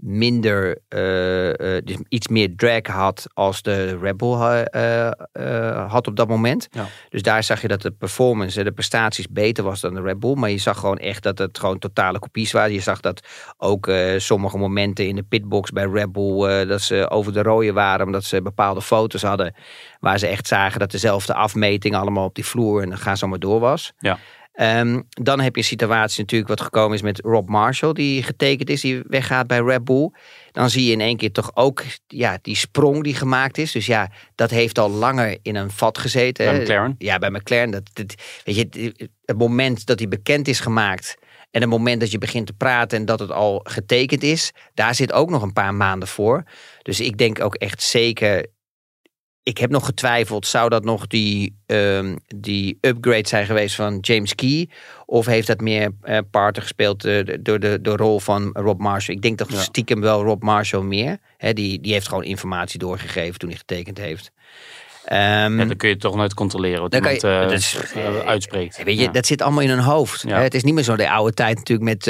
[0.01, 6.07] minder, eh, eh, dus iets meer drag had als de Red Bull ha- eh, had
[6.07, 6.67] op dat moment.
[6.71, 6.85] Ja.
[7.09, 10.19] Dus daar zag je dat de performance en de prestaties beter was dan de Red
[10.19, 10.35] Bull.
[10.35, 12.73] Maar je zag gewoon echt dat het gewoon totale kopies waren.
[12.73, 16.43] Je zag dat ook sommige momenten in de pitbox bij Red Bull...
[16.43, 19.53] eh, dat ze over de rode waren omdat ze bepaalde foto's hadden...
[19.99, 22.81] waar ze echt zagen dat dezelfde afmeting allemaal op die vloer...
[22.81, 23.93] en dan gaan ze maar door was.
[23.97, 24.17] Ja.
[24.51, 28.69] Ehm, dan heb je een situatie natuurlijk wat gekomen is met Rob Marshall, die getekend
[28.69, 30.11] is, die weggaat bij Red Bull.
[30.51, 33.71] Dan zie je in één keer toch ook ja, die sprong die gemaakt is.
[33.71, 36.45] Dus ja, dat heeft al langer in een vat gezeten.
[36.45, 36.61] Bij.
[36.61, 36.95] McLaren.
[36.97, 37.71] Ja, bij McLaren.
[37.71, 38.93] Dat, dat- weet je,
[39.25, 41.17] het moment dat hij bekend is gemaakt
[41.51, 44.95] en het moment dat je begint te praten en dat het al getekend is, daar
[44.95, 46.43] zit ook nog een paar maanden voor.
[46.81, 48.45] Dus ik denk ook echt zeker
[49.43, 54.35] ik heb nog getwijfeld, zou dat nog die, ehm, die upgrade zijn geweest van James
[54.35, 54.69] Key?
[55.05, 59.15] Of heeft dat meer eh parten gespeeld eh, door de, de rol van Rob Marshall?
[59.15, 59.59] Ik denk dat Ja.
[59.61, 61.17] stiekem wel Rob Marshall meer.
[61.37, 64.31] Hè, die, die heeft gewoon informatie doorgegeven toen hij getekend heeft.
[65.05, 67.77] Ja, dan kun je het toch nooit controleren wat iemand je- eh, is-
[68.25, 68.83] uitspreekt.
[68.83, 69.11] Weet je, Ja.
[69.11, 70.21] dat zit allemaal in hun hoofd.
[70.21, 72.03] Hè, Het is niet meer zo de oude tijd natuurlijk met,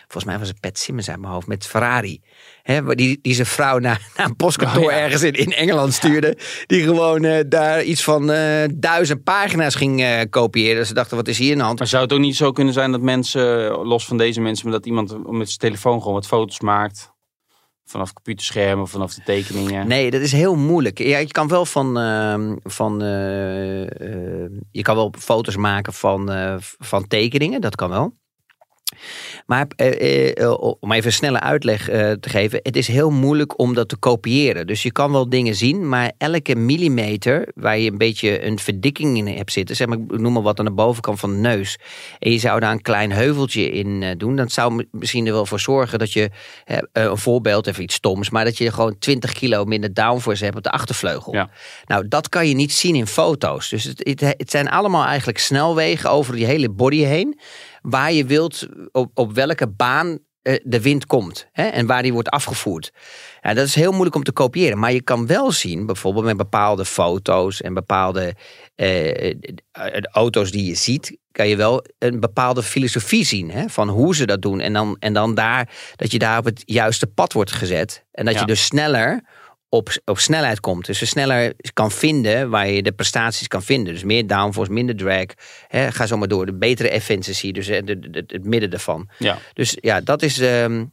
[0.00, 2.20] volgens mij was het Pat Simmons uit mijn hoofd, met Ferrari.
[2.62, 4.98] Hè, die, die zijn vrouw naar, naar een postkantoor Oh, ja.
[4.98, 6.36] ergens in, in Engeland stuurde.
[6.66, 10.86] Die gewoon eh, daar iets van eh, duizend pagina's ging eh, kopiëren.
[10.86, 11.78] Ze dachten, wat is hier aan de hand?
[11.78, 14.78] Maar zou het ook niet zo kunnen zijn dat mensen, los van deze mensen, maar
[14.78, 17.10] dat iemand met zijn telefoon gewoon wat foto's maakt?
[17.84, 19.88] Vanaf computerschermen, vanaf de tekeningen.
[19.88, 20.98] Nee, dat is heel moeilijk.
[20.98, 22.98] Ja, je kan wel van, ehm, van
[24.70, 26.30] je kan wel foto's maken van,
[26.78, 28.14] van tekeningen, dat kan wel.
[29.46, 33.58] Maar eh, eh, om even een snelle uitleg eh, te geven, het is heel moeilijk
[33.58, 34.66] om dat te kopiëren.
[34.66, 39.16] Dus je kan wel dingen zien, maar elke millimeter waar je een beetje een verdikking
[39.16, 41.78] in hebt zitten, zeg maar, ik noem maar wat aan de bovenkant van de neus,
[42.18, 45.46] en je zou daar een klein heuveltje in eh, doen, dan zou misschien er wel
[45.46, 46.30] voor zorgen dat je,
[46.64, 50.44] eh, eh, een voorbeeld, even iets stoms, maar dat je gewoon 20 kilo minder downforce
[50.44, 51.34] hebt op de achtervleugel.
[51.34, 51.50] Ja.
[51.86, 53.68] Nou, dat kan je niet zien in foto's.
[53.68, 57.38] Dus het, het, het zijn allemaal eigenlijk snelwegen over die hele body heen,
[57.82, 62.12] waar je wilt, op, op welke baan eh, de wind komt hè, en waar die
[62.12, 62.92] wordt afgevoerd.
[63.40, 66.36] Ja, dat is heel moeilijk om te kopiëren, maar je kan wel zien, bijvoorbeeld met
[66.36, 68.34] bepaalde foto's en bepaalde
[68.74, 69.36] eh, eh,
[70.12, 74.26] auto's die je ziet, kan je wel een bepaalde filosofie zien hè, van hoe ze
[74.26, 74.60] dat doen.
[74.60, 78.04] En dan, en dan daar, dat je daar op het juiste pad wordt gezet.
[78.12, 78.40] En dat Ja.
[78.40, 79.24] je dus sneller
[79.74, 80.86] op, op snelheid komt.
[80.86, 83.92] Dus je sneller kan vinden waar je de prestaties kan vinden.
[83.92, 85.24] Dus meer downforce, minder drag.
[85.68, 86.46] Hè, ga zo maar door.
[86.46, 89.08] De betere efficiency, dus eh, de, de- de- het midden ervan.
[89.18, 89.38] Ja.
[89.54, 90.38] Dus ja, dat is...
[90.38, 90.84] ehm,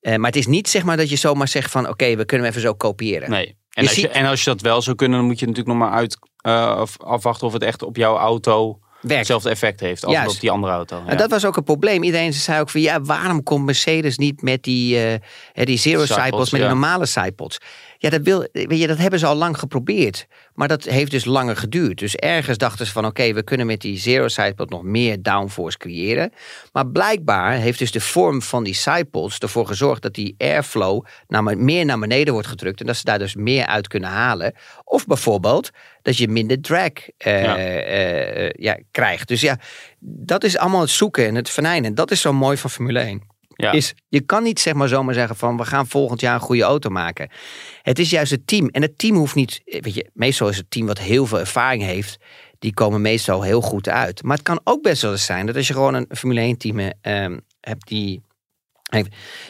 [0.00, 1.88] eh, maar het is niet zeg maar dat je zomaar zegt van...
[1.88, 3.30] oké, we kunnen hem even zo kopiëren.
[3.30, 3.46] Nee.
[3.70, 5.78] En Je als je, en als je dat wel zou kunnen, dan moet je natuurlijk
[5.78, 9.16] nog maar uit, af- afwachten of het echt op jouw auto Werkt.
[9.16, 10.98] hetzelfde effect heeft als op die andere auto.
[10.98, 11.14] En Ja.
[11.16, 12.02] dat was ook een probleem.
[12.02, 15.18] Iedereen zei ook van ja, waarom komt Mercedes niet met die,
[15.52, 16.66] die zero Sidepods, sidepods, met ja.
[16.66, 17.58] die normale sidepods?
[18.02, 20.26] Ja, dat, wil, weet je, dat hebben ze al lang geprobeerd.
[20.54, 21.98] Maar dat heeft dus langer geduurd.
[21.98, 25.78] Dus ergens dachten ze van oké, we kunnen met die zero sidepod nog meer downforce
[25.78, 26.32] creëren.
[26.72, 31.42] Maar blijkbaar heeft dus de vorm van die sidepods ervoor gezorgd dat die airflow naar,
[31.42, 32.80] me- meer naar beneden wordt gedrukt.
[32.80, 34.54] En dat ze daar dus meer uit kunnen halen.
[34.84, 35.70] Of bijvoorbeeld
[36.02, 37.56] dat je minder drag eh, Ja.
[37.56, 39.28] eh, eh, ja, krijgt.
[39.28, 39.58] Dus ja,
[39.98, 41.94] dat is allemaal het zoeken en het venijnen.
[41.94, 43.29] Dat is zo mooi van Formule 1.
[43.60, 46.62] Is, je kan niet zeg maar zomaar zeggen van we gaan volgend jaar een goede
[46.62, 47.30] auto maken.
[47.82, 48.68] Het is juist het team.
[48.68, 51.82] En het team hoeft niet, weet je, meestal is het team wat heel veel ervaring
[51.82, 52.18] heeft.
[52.58, 54.22] Die komen meestal heel goed uit.
[54.22, 56.56] Maar het kan ook best wel eens zijn dat als je gewoon een Formule 1
[56.56, 58.22] team ehm, hebt die,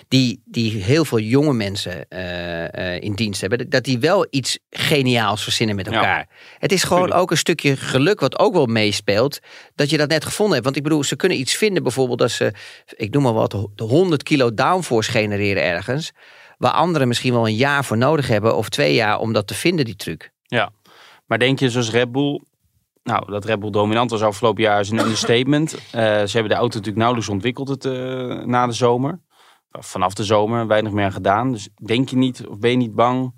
[0.08, 3.70] die, die heel veel jonge mensen eh, eh, in dienst hebben.
[3.70, 5.92] Dat die wel iets geniaals verzinnen met Ja.
[5.92, 6.28] elkaar.
[6.58, 7.20] Het is gewoon Tuurlijk.
[7.20, 9.38] ook een stukje geluk wat ook wel meespeelt.
[9.74, 10.64] Dat je dat net gevonden hebt.
[10.64, 11.82] Want ik bedoel, ze kunnen iets vinden.
[11.82, 12.52] Bijvoorbeeld dat ze,
[12.96, 16.12] ik noem maar wat, de 100 kilo downforce genereren ergens.
[16.58, 18.56] Waar anderen misschien wel een jaar voor nodig hebben.
[18.56, 20.30] Of twee jaar om dat te vinden, die truc.
[20.42, 20.70] Ja,
[21.26, 22.40] maar denk je zoals Red Bull...
[23.02, 25.74] Nou, dat Red Bull dominant was afgelopen jaar is een understatement.
[25.74, 27.84] Eh, ze hebben de auto natuurlijk nauwelijks ontwikkeld het,
[28.46, 29.18] na de zomer.
[29.70, 31.52] Vanaf de zomer, weinig meer aan gedaan.
[31.52, 33.32] Dus denk je niet, of ben je niet bang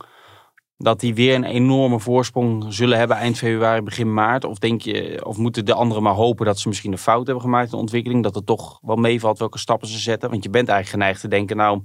[0.76, 4.44] dat die weer een enorme voorsprong zullen hebben eind februari, begin maart?
[4.44, 7.44] Of denk je, of moeten de anderen maar hopen dat ze misschien een fout hebben
[7.44, 8.22] gemaakt in de ontwikkeling?
[8.22, 10.30] Dat het toch wel meevalt welke stappen ze zetten?
[10.30, 11.82] Want je bent eigenlijk geneigd te denken, nou,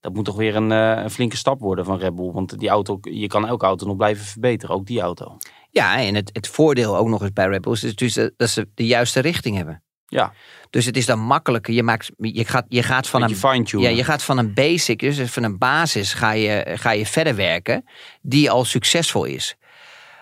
[0.00, 2.30] dat moet toch weer een, eh, een flinke stap worden van Red Bull.
[2.32, 5.36] Want die auto, je kan elke auto nog blijven verbeteren, ook die auto.
[5.70, 8.68] Ja, en het, het voordeel ook nog eens bij Red Bull is dus dat ze
[8.74, 9.82] de juiste richting hebben.
[10.06, 10.32] Ja,
[10.72, 11.74] Dus het is dan makkelijker.
[11.74, 15.20] Je, maakt, je, gaat, je, gaat van een, ja, je gaat van een basic, dus
[15.30, 17.84] van een basis, ga je, ga je verder werken.
[18.22, 19.56] Die al succesvol is.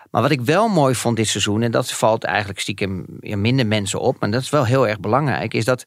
[0.09, 3.67] Maar wat ik wel mooi vond dit seizoen, en dat valt eigenlijk stiekem ja, minder
[3.67, 5.85] mensen op, maar dat is wel heel erg belangrijk, is dat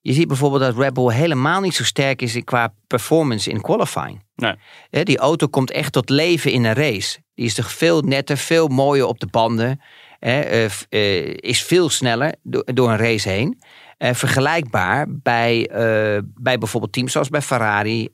[0.00, 4.24] je ziet bijvoorbeeld dat Red Bull helemaal niet zo sterk is qua performance in qualifying.
[4.34, 5.04] Nee.
[5.04, 7.18] Die auto komt echt tot leven in een race.
[7.34, 9.80] Die is toch veel netter, veel mooier op de banden.
[10.18, 13.58] Eh, eh, is veel sneller do- door een race heen.
[13.98, 15.70] Eh, vergelijkbaar bij,
[16.34, 18.08] bij bijvoorbeeld teams zoals bij Ferrari.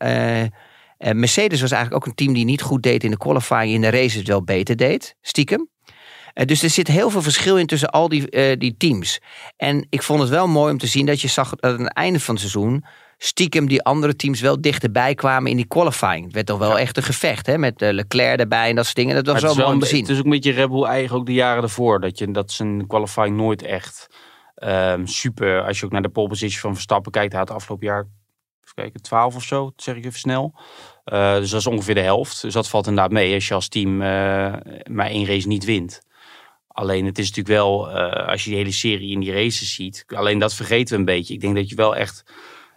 [0.99, 3.73] Mercedes was eigenlijk ook een team die niet goed deed in de qualifying.
[3.73, 5.69] In de races wel beter deed, stiekem.
[6.35, 9.21] Dus er zit heel veel verschil in tussen al die, die teams.
[9.57, 11.93] En ik vond het wel mooi om te zien dat je zag dat aan het
[11.93, 12.85] einde van het seizoen
[13.19, 16.25] stiekem die andere teams wel dichterbij kwamen in die qualifying.
[16.25, 17.59] Het werd toch wel echt een gevecht, hè?
[17.59, 19.15] Met eh, Leclerc erbij en dat soort dingen.
[19.15, 20.01] Dat was wel mooi om te zien.
[20.01, 22.01] het is ook een beetje Red Bull eigen ook de jaren ervoor.
[22.01, 24.07] Dat, je, dat zijn qualifying nooit echt
[24.55, 25.65] ehm, super.
[25.67, 27.33] Als je ook naar de pole position van Verstappen kijkt.
[27.33, 28.01] Hij had afgelopen jaar,
[28.63, 30.55] even kijken, 12 of zo, zeg ik even snel.
[31.05, 32.43] Eh, dus dat is ongeveer de helft.
[32.43, 34.07] Dus dat valt inderdaad mee als je als team eh,
[34.91, 36.03] maar één race niet wint.
[36.69, 37.91] Alleen het is natuurlijk wel,
[38.27, 41.35] als je die hele serie in die races ziet, alleen dat vergeten we een beetje.
[41.35, 42.25] Ik denk dat je wel echt,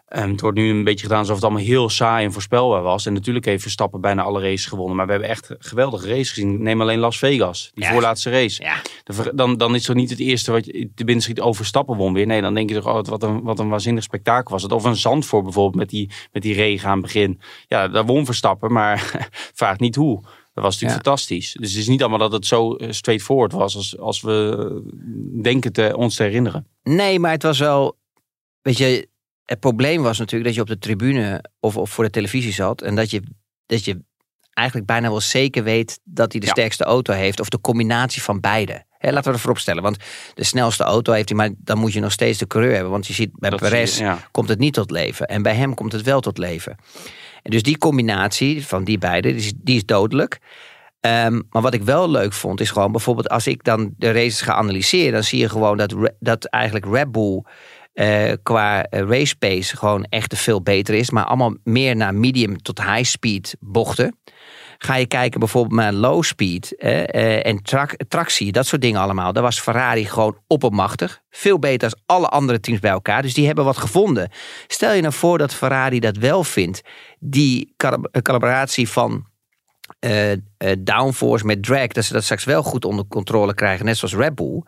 [0.08, 3.06] het wordt nu een beetje gedaan alsof het allemaal heel saai en voorspelbaar was.
[3.06, 4.96] En natuurlijk heeft Verstappen bijna alle races gewonnen.
[4.96, 6.64] Maar we hebben echt geweldige races gezien.
[6.64, 7.92] Neem alleen Las Vegas, die Ja.
[7.92, 8.64] voorlaatste race.
[8.64, 8.82] Ja.
[9.04, 11.42] De ver- Dan, dan is het toch niet het eerste wat je de binnen schiet
[11.42, 12.26] over Verstappen won weer.
[12.26, 14.72] Nee, dan denk je toch, oh, wat een, wat een waanzinnig spektakel was het.
[14.72, 17.40] Of een Zandvoort bijvoorbeeld met die, met die regen aan het begin.
[17.68, 20.22] Ja, daar won Verstappen, maar vraag niet hoe.
[20.54, 21.56] Dat was natuurlijk fantastisch.
[21.60, 24.82] Dus het is niet allemaal dat het zo eh, straightforward was als, als we
[25.42, 26.68] denken te, ons te herinneren.
[26.84, 27.98] Nee, maar het was wel.
[28.62, 29.08] Weet je,
[29.48, 32.82] het probleem was natuurlijk dat je op de tribune of, of voor de televisie zat.
[32.82, 33.22] En dat je,
[33.66, 34.02] dat je
[34.54, 36.52] eigenlijk bijna wel zeker weet dat hij de Ja.
[36.52, 37.40] sterkste auto heeft.
[37.40, 38.86] Of de combinatie van beide.
[39.00, 39.84] Laten we dat voorop stellen.
[39.84, 39.98] Want
[40.34, 42.92] de snelste auto heeft hij, maar dan moet je nog steeds de coureur hebben.
[42.92, 44.28] Want je ziet bij Dat Perez zie je, ja.
[44.32, 45.28] komt het niet tot leven.
[45.28, 46.76] En bij hem komt het wel tot leven.
[47.44, 50.40] En dus die combinatie van die beide, die is, die is dodelijk.
[51.00, 54.42] Ehm, maar wat ik wel leuk vond, is gewoon bijvoorbeeld als ik dan de races
[54.42, 57.44] ga analyseren, dan zie je gewoon dat, dat eigenlijk Red Bull
[57.98, 61.10] eh, qua eh, race pace gewoon echt veel beter is.
[61.10, 64.20] Maar allemaal meer naar medium tot high speed bochten.
[64.78, 67.62] Ga je kijken bijvoorbeeld naar low speed eh, eh, en
[68.08, 69.34] tractie, dat soort dingen allemaal.
[69.34, 71.22] Daar was Ferrari gewoon oppermachtig.
[71.30, 73.22] Veel beter dan alle andere teams bij elkaar.
[73.22, 74.32] Dus die hebben wat gevonden.
[74.68, 76.82] Stel je nou voor dat Ferrari dat wel vindt.
[77.20, 79.26] Die cali- calibratie van
[80.00, 80.38] eh, eh,
[80.80, 84.36] downforce met drag, dat ze dat straks wel goed onder controle krijgen, net zoals Red
[84.36, 84.62] Bull.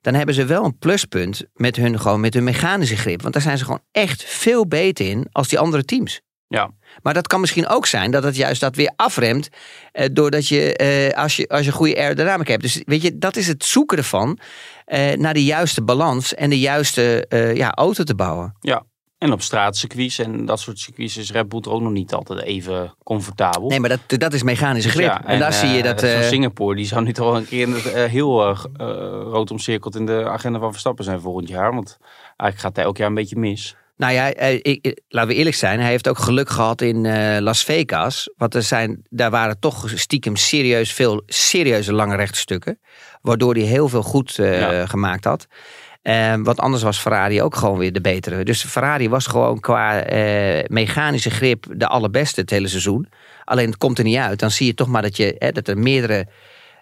[0.00, 3.22] Dan hebben ze wel een pluspunt met hun, gewoon met hun mechanische grip.
[3.22, 6.20] Want daar zijn ze gewoon echt veel beter in als die andere teams.
[6.48, 6.70] Ja.
[7.02, 9.48] Maar dat kan misschien ook zijn dat het juist dat weer afremt.
[9.92, 12.62] eh, doordat je, eh, als je, als je goede aerodynamica hebt.
[12.62, 14.38] Dus weet je, dat is het zoeken ervan.
[14.84, 18.56] eh, naar de juiste balans en de juiste eh, ja, auto te bouwen.
[18.60, 18.84] ja.
[19.18, 22.42] En op straatcircuits en dat soort circuits is Red Bull er ook nog niet altijd
[22.42, 23.68] even comfortabel.
[23.68, 25.06] Nee, maar dat, dat is mechanische grip.
[25.06, 26.02] Ja, en, daar zie je eh, dat.
[26.02, 28.54] eh, Singapore, die zou nu toch wel een keer eh, heel
[29.22, 31.74] rood omcirkeld in de agenda van Verstappen zijn volgend jaar.
[31.74, 33.76] Want eigenlijk gaat hij elk jaar een beetje mis.
[33.96, 34.26] Nou ja,
[34.62, 35.80] ik, laten we eerlijk zijn.
[35.80, 37.06] Hij heeft ook geluk gehad in
[37.42, 38.30] Las Vegas.
[38.36, 42.78] Want er zijn, daar waren toch stiekem serieus veel serieuze lange rechtstukken.
[43.22, 44.86] Waardoor hij heel veel goed Ja.
[44.86, 45.46] gemaakt had.
[46.02, 48.44] Eh, want anders was Ferrari ook gewoon weer de betere.
[48.44, 53.08] Dus Ferrari was gewoon qua eh, mechanische grip de allerbeste het hele seizoen.
[53.44, 54.38] Alleen het komt er niet uit.
[54.38, 56.26] Dan zie je toch maar dat, je, hè, dat er meerdere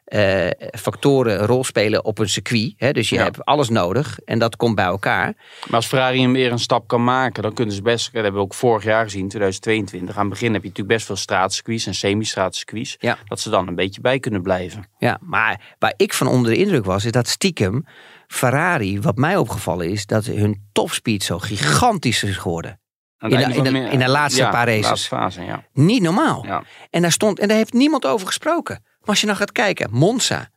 [0.07, 0.47] eh,
[0.79, 2.75] factoren een rol spelen op een circuit.
[2.77, 2.93] Hè?
[2.93, 3.23] Dus je Ja.
[3.23, 5.35] hebt alles nodig en dat komt bij elkaar.
[5.65, 8.05] Maar als Ferrari hem weer een stap kan maken, dan kunnen ze best.
[8.05, 10.15] Dat hebben we ook vorig jaar gezien, 2022.
[10.17, 12.97] Aan het begin heb je natuurlijk best veel straatcircuits en semi-straatcircuits.
[12.99, 13.19] Ja.
[13.25, 14.89] Dat ze dan een beetje bij kunnen blijven.
[14.99, 17.87] Ja, maar waar ik van onder de indruk was, is dat stiekem
[18.27, 22.81] Ferrari, wat mij opgevallen is, dat hun topspeed zo gigantisch is geworden.
[23.19, 24.85] In de- in de- in de laatste ja, paar races.
[24.87, 25.65] laatste fase, ja.
[25.73, 26.45] Niet normaal.
[26.47, 26.63] ja.
[26.91, 28.79] En daar stond, en daar heeft niemand over gesproken.
[29.01, 30.51] Maar als je nou gaat kijken, Monza.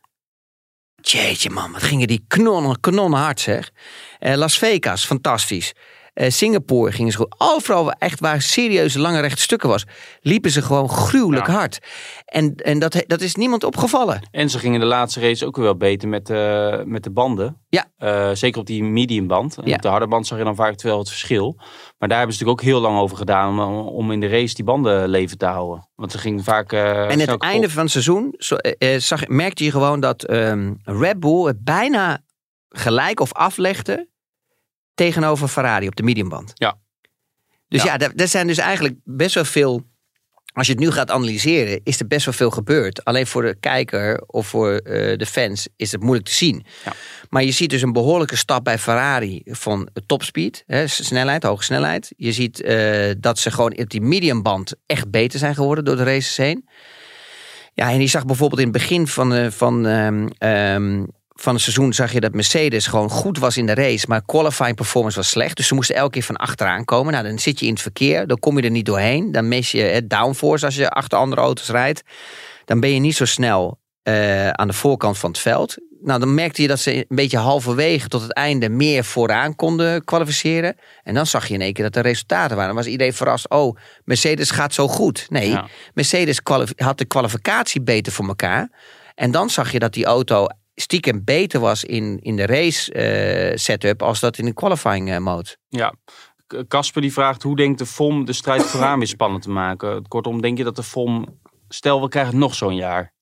[1.02, 3.70] Jeetje man, wat gingen die kanonnen, kanonnen hard zeg.
[4.18, 5.72] Eh, Las Vegas, fantastisch.
[6.20, 7.34] Eh, Singapore gingen ze goed.
[7.38, 9.84] Overal echt waar serieuze lange rechte stukken was,
[10.20, 11.52] liepen ze gewoon gruwelijk Ja.
[11.52, 11.78] hard.
[12.24, 14.28] En, en dat, dat is niemand opgevallen.
[14.30, 17.60] En ze gingen de laatste race ook weer wel beter met, eh, met de banden.
[17.68, 17.86] Ja.
[17.96, 19.56] Eh, zeker op die medium band.
[19.58, 19.74] En Ja.
[19.74, 21.54] Op de harde band zag je dan vaak wel het verschil.
[21.98, 24.54] Maar daar hebben ze natuurlijk ook heel lang over gedaan om, om in de race
[24.54, 25.88] die banden leven te houden.
[25.94, 26.72] Want ze gingen vaak.
[26.72, 28.56] En het einde van het seizoen zo,
[28.98, 32.18] zag, merkte je gewoon dat ehm, Red Bull het bijna
[32.68, 34.08] gelijk of aflegde
[35.04, 36.52] tegenover Ferrari op de mediumband.
[36.54, 36.78] Ja.
[37.68, 39.82] Dus ja, daar zijn dus eigenlijk best wel veel.
[40.52, 43.04] Als je het nu gaat analyseren, is er best wel veel gebeurd.
[43.04, 46.64] Alleen voor de kijker of voor eh, de fans is het moeilijk te zien.
[46.84, 46.92] Ja.
[47.28, 52.12] Maar je ziet dus een behoorlijke stap bij Ferrari van topspeed, hè, snelheid, hoge snelheid.
[52.16, 56.04] Je ziet eh, dat ze gewoon op die mediumband echt beter zijn geworden door de
[56.04, 56.68] races heen.
[57.74, 61.04] Ja, en je zag bijvoorbeeld in het begin van, eh, van, ehm, ehm,
[61.40, 64.76] van het seizoen zag je dat Mercedes gewoon goed was in de race, maar qualifying
[64.76, 65.56] performance was slecht.
[65.56, 67.12] Dus ze moesten elke keer van achteraan komen.
[67.12, 69.32] Nou, dan zit je in het verkeer, dan kom je er niet doorheen.
[69.32, 72.02] Dan mis je het downforce als je achter andere auto's rijdt.
[72.64, 75.76] Dan ben je niet zo snel eh, aan de voorkant van het veld.
[76.02, 80.04] Nou, dan merkte je dat ze een beetje halverwege tot het einde meer vooraan konden
[80.04, 80.76] kwalificeren.
[81.02, 82.74] En dan zag je in één keer dat er resultaten waren.
[82.74, 83.48] Dan was iedereen verrast.
[83.48, 85.26] Oh, Mercedes gaat zo goed.
[85.28, 85.66] Nee, Ja.
[85.94, 86.40] Mercedes
[86.76, 88.70] had de kwalificatie beter voor elkaar.
[89.14, 90.46] En dan zag je dat die auto
[90.80, 95.18] stiekem beter was in, in de race eh, setup als dat in de qualifying eh,
[95.18, 95.56] mode.
[95.68, 95.94] Ja.
[96.68, 100.08] Casper die vraagt hoe denkt de FOM de strijd vooraan weer spannend te maken?
[100.08, 103.12] Kortom, denk je dat de FOM, stel we krijgen nog zo'n jaar.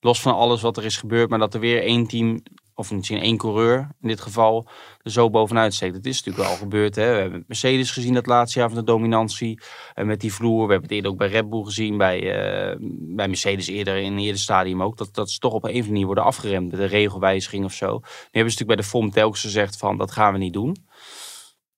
[0.00, 2.42] Los van alles wat er is gebeurd, maar dat er weer één team
[2.82, 4.68] of misschien één coureur in dit geval,
[5.02, 5.94] er zo bovenuit steekt.
[5.94, 6.94] Dat is natuurlijk wel gebeurd.
[6.94, 7.14] Hè?
[7.14, 9.60] We hebben Mercedes gezien dat laatste jaar van de dominantie.
[9.94, 10.66] En met die vloer.
[10.66, 11.96] We hebben het eerder ook bij Red Bull gezien.
[11.96, 12.76] Bij, uh,
[13.16, 14.96] bij Mercedes eerder in een eerder stadium ook.
[14.96, 16.70] Dat, dat ze toch op een of andere manier worden afgeremd.
[16.70, 17.86] Met een regelwijziging of zo.
[17.86, 20.76] Nu hebben ze natuurlijk bij de FOM telkens gezegd van dat gaan we niet doen.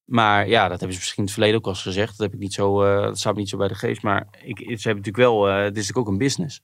[0.04, 2.10] Maar ja, dat hebben ze misschien in het verleden ook al eens gezegd.
[2.18, 4.02] Dat, heb ik niet zo, uh, dat staat me niet zo bij de geest.
[4.02, 6.62] Maar ik, ze hebben natuurlijk wel, uh, het is natuurlijk ook een business.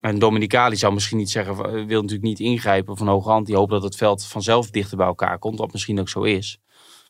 [0.00, 1.56] En Dominicali zou misschien niet zeggen,
[1.86, 3.46] wil natuurlijk niet ingrijpen van hoge hand.
[3.46, 6.58] Die hoopt dat het veld vanzelf dichter bij elkaar komt, wat misschien ook zo is.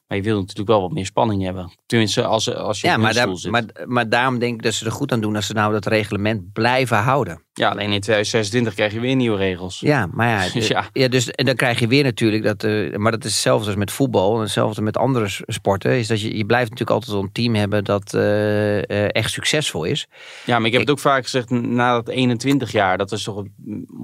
[0.06, 1.72] Maar je wil natuurlijk wel wat meer spanning hebben.
[1.86, 3.50] Tenminste, als, als je ja, op maar, zit.
[3.50, 5.86] maar, maar daarom denk ik dat ze er goed aan doen als ze nou dat
[5.86, 7.42] reglement blijven houden.
[7.52, 9.80] Ja, alleen in 2026 krijg je weer nieuwe regels.
[9.80, 10.88] Ja, maar ja, Dus ja.
[10.92, 11.08] ja.
[11.08, 13.90] dus en dan krijg je weer natuurlijk dat, eh, maar dat is hetzelfde als met
[13.90, 17.54] voetbal en hetzelfde met andere sporten, is dat je, je blijft natuurlijk altijd een team
[17.54, 20.06] hebben dat eh, eh, echt succesvol is.
[20.44, 23.36] Ja, maar ik heb het ook vaak gezegd, na dat 21 jaar, dat is toch
[23.36, 23.48] het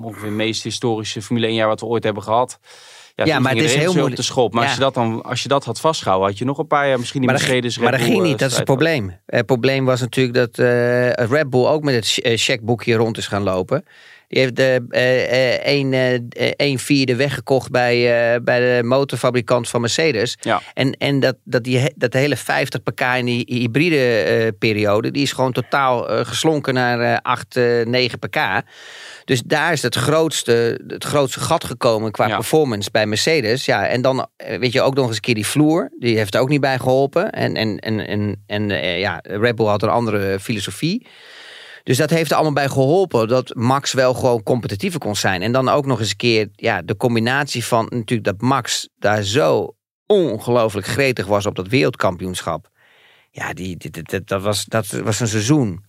[0.02, 2.58] ongeveer het meest historische Formule 1 jaar wat we ooit hebben gehad.
[3.24, 4.52] Ja, maar het is heel weer op de schop.
[4.52, 4.68] Maar Ja.
[4.68, 6.98] als, je dat dan, als je dat had vastgehouden, had je nog een paar jaar
[6.98, 9.18] misschien die Maar dat, Mercedes maar dat ging eh, niet, dat is het probleem.
[9.26, 13.26] Het probleem was natuurlijk dat eh, Red Bull ook met het eh, checkboekje rond is
[13.26, 13.84] gaan lopen.
[14.28, 15.94] Die heeft de eh, een,
[16.56, 17.96] een vierde weggekocht bij,
[18.42, 20.36] bij de motorfabrikant van Mercedes.
[20.40, 20.62] Ja.
[20.74, 25.32] En, en dat, dat, die, dat hele 50 pk in die hybride periode, die is
[25.32, 28.36] gewoon totaal geslonken naar eh 8, eh, 9 pk.
[29.24, 32.34] Dus daar is het grootste, het grootste gat gekomen qua Ja.
[32.36, 33.64] performance bij Mercedes.
[33.64, 35.90] Ja, en dan eh, weet je ook nog eens een keer die vloer.
[35.98, 37.30] Die heeft er ook niet bij geholpen.
[37.30, 41.06] En, en, en, en, en eh, ja, Red Bull had een andere filosofie.
[41.82, 45.42] Dus dat heeft er allemaal bij geholpen dat Max wel gewoon competitiever kon zijn.
[45.42, 49.22] En dan ook nog eens een keer ja, de combinatie van natuurlijk dat Max daar
[49.22, 52.68] zo ongelooflijk gretig was op dat wereldkampioenschap.
[53.30, 55.84] Ja, die, die- die- dat, dat, was, dat was een seizoen.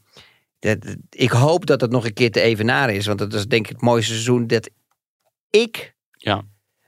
[1.10, 3.06] Ik hoop dat het nog een keer te evenaren is.
[3.06, 4.70] Want dat is denk ik het mooiste seizoen dat
[5.50, 6.42] ik Ja.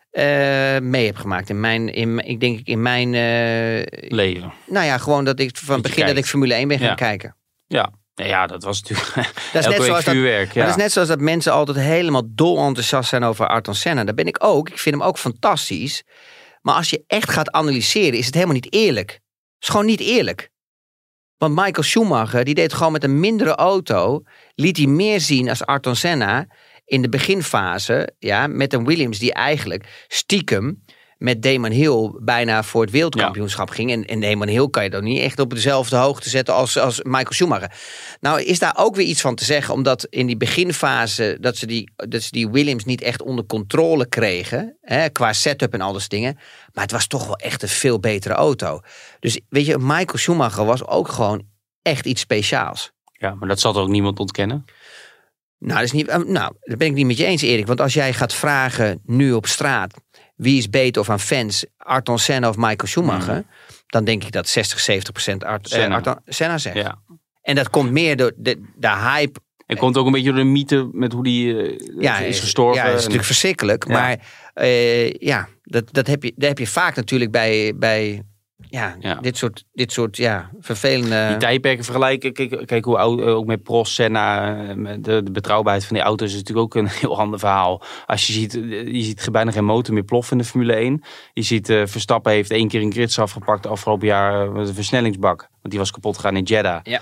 [0.09, 1.49] eh, mee heb gemaakt.
[1.49, 4.53] In mijn, in, ik denk in mijn, eh, Leven.
[4.67, 6.93] nou ja, gewoon dat ik van het begin dat ik Formule 1 ben gaan Ja.
[6.95, 7.35] kijken.
[7.67, 7.91] Ja.
[8.13, 9.13] Ja, dat was natuurlijk
[9.53, 10.45] Dat is net zoals dat, vuurwerk.
[10.47, 10.61] Maar Ja.
[10.61, 14.03] dat is net zoals dat mensen altijd helemaal dol enthousiast zijn over Ayrton Senna.
[14.03, 14.69] Dat ben ik ook.
[14.69, 16.03] Ik vind hem ook fantastisch.
[16.61, 19.11] Maar als je echt gaat analyseren, is het helemaal niet eerlijk.
[19.11, 19.19] Het
[19.63, 20.49] is gewoon niet eerlijk.
[21.37, 24.23] Want Michael Schumacher, die deed gewoon met een mindere auto,
[24.55, 26.47] liet hij meer zien als Ayrton Senna
[26.85, 30.83] in de beginfase, ja, met een Williams die eigenlijk stiekem
[31.17, 33.91] met Damon Hill bijna voor het wereldkampioenschap ging.
[33.91, 37.01] En, en Damon Hill kan je dan niet echt op dezelfde hoogte zetten als, als
[37.01, 37.71] Michael Schumacher.
[38.19, 41.65] Nou is daar ook weer iets van te zeggen, omdat in die beginfase dat ze
[41.65, 45.93] die, dat ze die Williams niet echt onder controle kregen, hè, qua setup en al
[45.93, 46.37] dat dingen.
[46.73, 48.79] Maar het was toch wel echt een veel betere auto.
[49.19, 51.43] Dus weet je, Michael Schumacher was ook gewoon
[51.81, 52.91] echt iets speciaals.
[53.11, 54.65] ja, maar dat zal er ook niemand ontkennen.
[55.59, 57.67] Nou, dat is niet, eh, nou, dat ben ik niet met je eens, Erik.
[57.67, 59.93] Want als jij gaat vragen nu op straat
[60.35, 63.43] wie is beter of aan fans, Ayrton Senna of Michael Schumacher,
[63.87, 65.95] dan denk ik dat 60, 70 procent Art, eh, Senna.
[65.95, 66.75] Ayrton Senna zegt.
[66.75, 67.01] Ja.
[67.41, 69.39] En dat komt meer door de, de hype.
[69.65, 72.75] En komt ook een beetje door de mythe met hoe die eh, Ja, is gestorven.
[72.75, 73.87] Ja, dat is En- natuurlijk verschrikkelijk.
[73.87, 73.93] Ja.
[73.93, 74.19] Maar
[74.53, 78.23] eh, ja, dat, dat, heb je, dat heb je vaak natuurlijk bij, bij
[78.69, 79.15] ja, Ja.
[79.15, 81.27] Dit, soort, dit soort ja, vervelende...
[81.27, 82.33] Die tijdperken vergelijken.
[82.33, 86.29] Kijk, kijk hoe oud, ook met Prost, Senna, eh, de, de betrouwbaarheid van die auto's
[86.29, 87.83] is natuurlijk ook een heel ander verhaal.
[88.05, 91.03] Als je ziet, eh, je ziet bijna geen motor meer ploffen in de Formule 1.
[91.33, 95.39] Je ziet, eh, Verstappen heeft één keer een grids afgepakt afgelopen jaar met een versnellingsbak.
[95.39, 96.79] Want die was kapot gegaan in Jeddah.
[96.83, 97.01] Ja.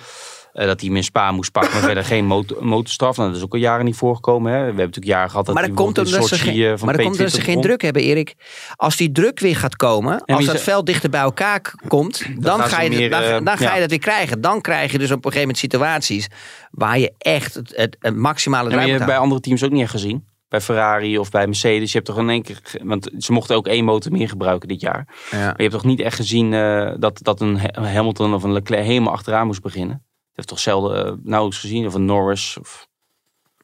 [0.53, 3.17] Eh, dat hij hem in Spa moest pakken, maar verder geen motor, motorstraf.
[3.17, 4.51] Nou, dat is ook al jaren niet voorgekomen.
[4.51, 4.57] Hè.
[4.59, 6.85] We hebben natuurlijk jaren gehad dat maar dat komt bijvoorbeeld omdat ze, geen, eh, van
[6.85, 8.35] maar dat komt omdat ze P20 geen druk hebben, Erik.
[8.75, 12.59] Als die druk weer gaat komen, als dat ze- veld dichter bij elkaar komt, dan,
[12.59, 14.41] gaan ga je, meer, dan, eh, dan ga je dat weer krijgen.
[14.41, 16.27] Dan krijg je dus op een gegeven moment situaties
[16.71, 19.71] waar je echt het, het, het maximale maar eruit je hebt bij andere teams ook
[19.71, 20.25] niet echt gezien.
[20.49, 21.91] Bij Ferrari of bij Mercedes.
[21.91, 22.61] Je hebt toch in één keer.
[22.83, 25.07] Want ze mochten ook één motor meer gebruiken dit jaar.
[25.31, 25.37] Ja.
[25.37, 28.85] Maar je hebt toch niet echt gezien eh, dat, dat een Hamilton of een Leclerc
[28.85, 30.03] helemaal achteraan moest beginnen.
[30.35, 31.85] Je hebt toch zelden uh, nauwelijks gezien.
[31.85, 32.57] Of een Norris.
[32.59, 32.87] Of...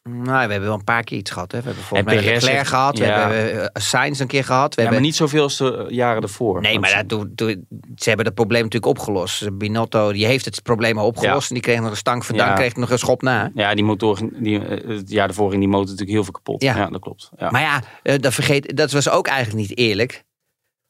[0.03, 1.51] Nou, we hebben wel een paar keer iets gehad.
[1.51, 1.57] Hè.
[1.57, 2.97] We hebben En volgens mij Perez Leclerc heeft- gehad.
[2.97, 4.75] We hebben eh, Sainz een keer gehad.
[4.75, 5.01] We Ja, maar hebben...
[5.01, 6.61] niet zoveel als de jaren ervoor.
[6.61, 7.63] Nee, maar dat, doe-
[7.95, 9.57] ze hebben dat probleem natuurlijk opgelost.
[9.57, 11.47] Binotto die heeft het probleem al opgelost.
[11.49, 12.45] En die kreeg nog een stank van Ja.
[12.45, 13.51] dank, kreeg nog een schop na.
[13.53, 16.61] Ja, die motor, die, eh, het jaar ervoor ging die motor natuurlijk heel veel kapot.
[16.63, 16.75] Ja.
[16.75, 17.29] Ja, dat klopt.
[17.37, 17.49] Ja.
[17.49, 20.23] Maar ja, eh, dat, vergeet, dat was ook eigenlijk niet eerlijk.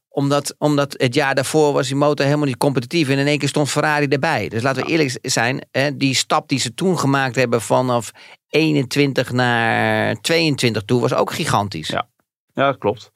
[0.09, 3.09] Omdat, omdat het jaar daarvoor was die motor helemaal niet competitief.
[3.09, 4.49] En in één keer stond Ferrari erbij.
[4.49, 5.67] Dus laten we eerlijk zijn.
[5.71, 8.11] Hè, die stap die ze toen gemaakt hebben vanaf
[8.49, 11.87] 21 naar 22 toe was ook gigantisch.
[11.87, 12.07] Ja.
[12.53, 13.11] Ja, dat klopt.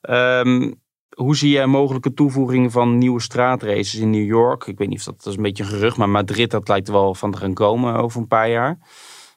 [0.00, 0.72] Ehm,
[1.16, 4.66] hoe zie jij mogelijke toevoegingen van nieuwe straatraces in New York?
[4.66, 6.86] Ik weet niet of dat, dat is een beetje een gerucht, maar Madrid dat lijkt
[6.86, 8.78] er wel van te gaan komen over een paar jaar.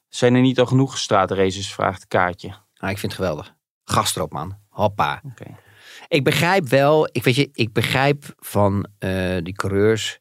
[0.10, 1.74] Zijn er niet al genoeg straatraces?
[1.74, 2.50] Vraagt Kaartje.
[2.78, 3.54] Ah, ik vind het geweldig.
[3.84, 4.58] Gas erop, man.
[4.70, 5.22] Hoppa.
[5.26, 5.56] Oké.
[6.08, 10.20] Ik begrijp wel, ik weet je, ik begrijp van eh, die coureurs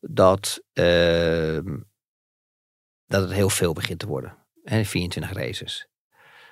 [0.00, 1.76] dat, ehm,
[3.06, 4.36] dat het heel veel begint te worden.
[4.64, 5.88] Hè, 24 races.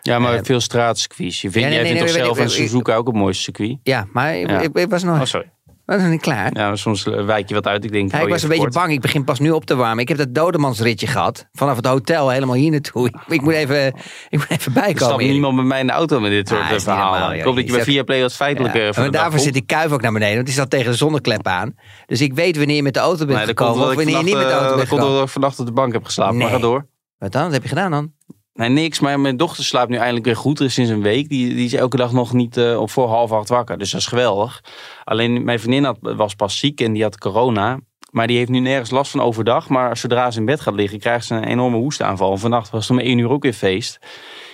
[0.03, 1.41] Ja, maar Eh, veel straatcircuits.
[1.41, 3.17] Je vindt, ja, nee, jij nee, vindt nee, toch zelf een ik- Suzuka ook het
[3.17, 3.79] mooiste circuit?
[3.83, 4.61] Ja, maar ik, Ja.
[4.61, 5.53] ik, ik was, nog, Oh, sorry.
[5.87, 6.51] Nog niet klaar.
[6.57, 7.85] Ja, maar soms eh, wijk je wat uit.
[7.85, 8.93] Ik denk, Ja, oh, ik was een beetje bang.
[8.93, 9.99] Ik begin pas nu op te warmen.
[9.99, 11.49] Ik heb dat dodemansritje gehad.
[11.53, 13.07] Vanaf het hotel helemaal hier naartoe.
[13.07, 13.87] Ik, ik moet, even,
[14.29, 15.27] ik moet even Er stapt bijkomen.
[15.27, 17.37] Niemand met mij in de auto met dit soort Ah, eh, verhalen.
[17.39, 20.03] ik hoop dat je bij Viaplay wat feitelijke Ja, maar daarvoor zit die kuif ook
[20.03, 20.35] naar beneden.
[20.35, 21.75] Want die zat tegen de zonneklep aan.
[22.07, 23.85] Dus ik weet wanneer je met de auto bent Nee, gekomen.
[23.85, 25.07] Of ik wanneer je niet met de auto eh, bent dat komt gekomen.
[25.09, 26.37] omdat ik vannacht op de bank heb geslapen.
[26.37, 26.55] Maar Nee.
[26.55, 26.87] ga door.
[27.19, 27.43] Wat dan?
[27.43, 28.13] Wat heb je gedaan dan?
[28.55, 29.01] Nee, niks.
[29.01, 30.59] Maar mijn dochter slaapt nu eindelijk weer goed.
[30.59, 31.29] Er is sinds een week.
[31.29, 33.79] Die, die is elke dag nog niet eh, op voor half acht wakker.
[33.79, 34.61] Dus dat is geweldig.
[35.05, 37.79] Alleen mijn vriendin had, was pas ziek en die had corona.
[38.11, 39.69] Maar die heeft nu nergens last van overdag.
[39.69, 42.33] Maar zodra ze in bed gaat liggen, krijgt ze een enorme hoestaanval.
[42.33, 43.99] En vannacht was het om één uur ook weer feest.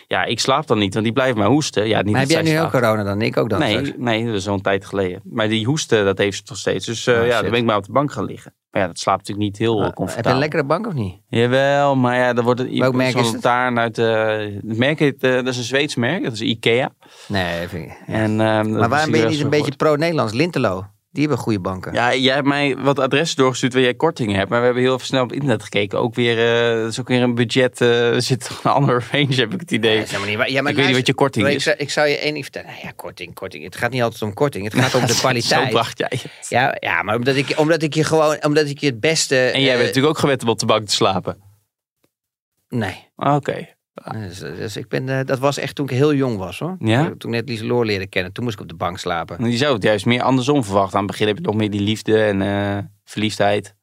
[0.07, 1.88] Ja, ik slaap dan niet, want die blijft maar hoesten.
[1.88, 3.22] Ja, niet Maar heb jij nu ook corona dan?
[3.22, 3.59] Ik ook dan.
[3.59, 3.90] Nee, straks.
[3.96, 5.20] nee, dat is al een tijd geleden.
[5.24, 6.86] Maar die hoesten, dat heeft ze nog steeds.
[6.86, 8.55] Dus Oh, ja, dan ben ik maar op de bank gaan liggen.
[8.71, 10.33] Maar ja, dat slaapt natuurlijk niet heel Ah, Heb je comfortabel.
[10.33, 11.14] een lekkere bank of niet?
[11.29, 13.47] Jawel, maar ja, dan wordt het Welk merk is het?
[13.47, 14.61] uit de.
[14.66, 16.91] Het merk heet, eh, dat is een Zweeds merk, dat is Ikea.
[17.29, 17.99] Nee, vind ik-.
[18.07, 20.33] En, ehm, Maar waarom ben je niet een beetje pro-Nederlands?
[20.33, 20.87] Lintelo.
[21.13, 21.93] Die hebben goede banken.
[21.93, 24.49] Ja, jij hebt mij wat adressen doorgestuurd waar jij kortingen hebt.
[24.51, 25.99] Maar we hebben heel even snel op internet gekeken.
[25.99, 26.39] Ook weer,
[26.73, 27.81] eh, dat is ook weer een budget.
[27.81, 29.99] eh, er zit toch een andere range, heb ik het idee.
[30.03, 30.51] Is helemaal niet.
[30.53, 31.65] Ja, maar ik weet niet wat je korting maar ik is.
[31.65, 32.69] zou, ik zou je één ding vertellen.
[32.69, 33.65] Nou ja, korting, korting.
[33.65, 34.65] Het gaat niet altijd om korting.
[34.65, 35.71] Het gaat om de Zo kwaliteit.
[35.71, 36.49] bracht jij het.
[36.49, 39.37] Ja, ja, maar omdat ik, omdat ik je gewoon, omdat ik je het beste.
[39.37, 41.41] En jij eh, bent natuurlijk ook gewend om op de bank te slapen.
[42.69, 43.09] Nee.
[43.17, 43.67] Oké.
[44.12, 46.76] Dus, dus ik ben, eh, dat was echt toen ik heel jong was hoor.
[46.78, 47.05] Ja?
[47.05, 48.32] Toen ik net Lieseloor leerde kennen.
[48.32, 49.51] Toen moest ik op de bank slapen.
[49.51, 50.94] Je zou het juist meer andersom verwachten.
[50.98, 53.74] Aan het begin heb je nog meer die liefde en eh, verliefdheid.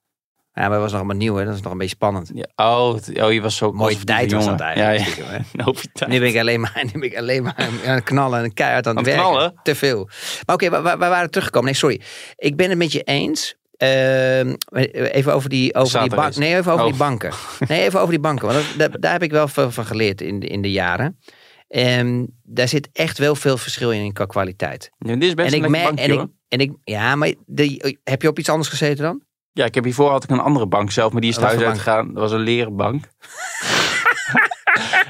[0.53, 1.45] Ja, maar dat was nog allemaal nieuw hè.
[1.45, 2.31] Dat is nog een beetje spannend.
[2.33, 5.17] Ja, oh, oh, je was zo Mooie die tijd was dat eigenlijk.
[5.17, 5.71] Ja, hè.
[5.93, 6.11] Tijd.
[6.11, 7.55] Nu ben ik alleen maar, nu ben ik alleen maar
[7.85, 9.33] aan het knallen en keihard aan het Aan het werken.
[9.33, 9.59] knallen?
[9.63, 10.09] Te veel.
[10.45, 11.67] Maar oké, we waren teruggekomen.
[11.69, 12.01] Nee, sorry.
[12.35, 13.55] Ik ben het met je eens.
[13.77, 16.89] Ehm, even over die, over die, bank, nee, even over Oh.
[16.91, 17.31] die banken.
[17.67, 18.47] Nee, even over die banken.
[18.47, 21.19] Want dat, daar, daar heb ik wel veel van geleerd in de, in de jaren.
[21.67, 24.91] En daar zit echt wel veel verschil in qua kwaliteit.
[24.97, 27.33] Ja, dit is best en een ik lekker bankje, en ik, en ik, ja, maar
[27.45, 29.21] de, heb je op iets anders gezeten dan?
[29.53, 32.07] Ja, ik heb hiervoor had ik een andere bank zelf, maar die is thuis uitgegaan.
[32.13, 33.03] Dat was een leren bank.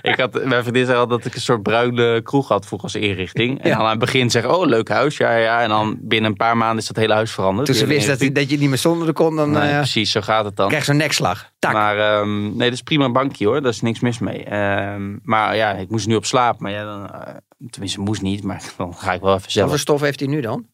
[0.01, 3.01] ik had, mijn vriendin zei al dat ik een soort bruine kroeg had vroeger als
[3.01, 3.61] inrichting.
[3.61, 5.61] En dan aan het begin zeggen, oh leuk huis, ja ja.
[5.61, 7.65] En dan binnen een paar maanden is dat hele huis veranderd.
[7.65, 9.51] Toen ze Die hele wist dat, dat je niet meer zonder kon, dan.
[9.51, 10.67] Nee, eh, precies, zo gaat het dan.
[10.67, 11.51] krijg zo'n nekslag.
[11.59, 11.73] Tak.
[11.73, 13.61] Maar ehm, nee, dat is prima een bankje hoor.
[13.61, 14.43] Daar is niks mis mee.
[14.43, 16.59] Ehm, maar ja, ik moest nu op slaap.
[16.59, 17.33] Maar ja, dan, eh,
[17.69, 18.43] tenminste moest niet.
[18.43, 19.69] Maar dan ga ik wel even Wat zelf.
[19.69, 20.65] voor stof heeft hij nu dan?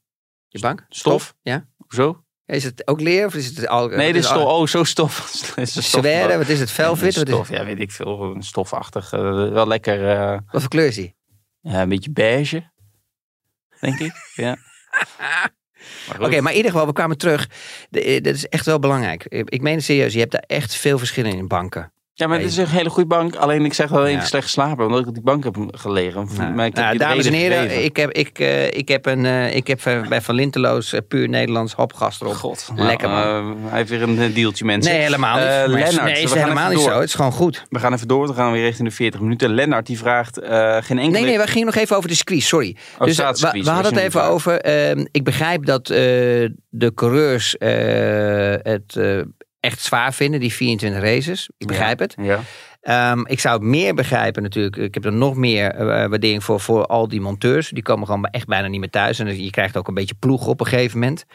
[0.47, 0.86] Je bank?
[0.89, 1.34] Stof?
[1.41, 1.65] Ja.
[1.78, 2.22] Hoezo?
[2.46, 3.88] Is het ook leer of is het al?
[3.88, 4.44] Nee, dit is stof.
[4.44, 5.32] Oh, zo stof.
[5.64, 6.72] Zware, wat is het?
[6.72, 7.16] Velvet?
[7.16, 8.24] Wat, is, ja, weet ik veel.
[8.36, 9.14] Een stofachtig.
[9.14, 9.20] eh,
[9.52, 10.10] wel lekker.
[10.10, 11.16] eh, wat voor kleur is die?
[11.62, 12.72] een beetje beige.
[13.80, 14.12] Denk ik.
[14.36, 14.58] Ja.
[16.20, 17.50] Oké, maar in ieder geval, we kwamen terug.
[17.91, 19.26] Eh, dat is echt wel belangrijk.
[19.28, 21.94] Ik meen het serieus, je hebt daar echt veel verschillen in banken.
[22.16, 23.36] Ja, maar het is een hele goede bank.
[23.36, 24.26] Alleen ik zeg wel even Ja.
[24.26, 24.86] slecht geslapen.
[24.86, 26.28] Omdat ik op die bank heb gelegen.
[26.38, 27.84] Nou, maar ik heb nou, je de dames en heren, gegeven.
[27.84, 31.30] ik heb, ik, eh, ik heb, een, eh, ik heb bij Van Linteloos eh, puur
[31.30, 32.34] Nederlands hopgast erop.
[32.34, 32.72] God.
[32.76, 33.22] Lekker, man.
[33.22, 34.91] Nou, hij heeft weer een dealtje, mensen.
[34.93, 35.43] Nee, helemaal niet.
[35.74, 36.89] Lennart, nee, we is gaan helemaal niet door.
[36.91, 36.99] zo.
[36.99, 37.66] Het is gewoon goed.
[37.70, 38.28] We gaan even door.
[38.28, 39.53] We gaan weer richting de 40 minuten.
[39.53, 41.09] Lennart die vraagt geen enkele...
[41.09, 42.76] Nee, nee, we gingen nog even over de squeeze, sorry.
[42.99, 44.59] Oh, dus we, we hadden het even over.
[44.61, 47.55] ehm, ik begrijp dat de coureurs
[48.64, 48.97] het
[49.64, 51.49] echt zwaar vinden, die 24 races.
[51.57, 52.16] Ik begrijp het.
[52.22, 52.39] Ja.
[52.84, 54.75] Ehm, ik zou het meer begrijpen natuurlijk.
[54.75, 57.69] Ik heb er nog meer eh, waardering voor, voor al die monteurs.
[57.69, 59.19] Die komen gewoon echt bijna niet meer thuis.
[59.19, 61.25] En je krijgt ook een beetje ploeg op een gegeven moment.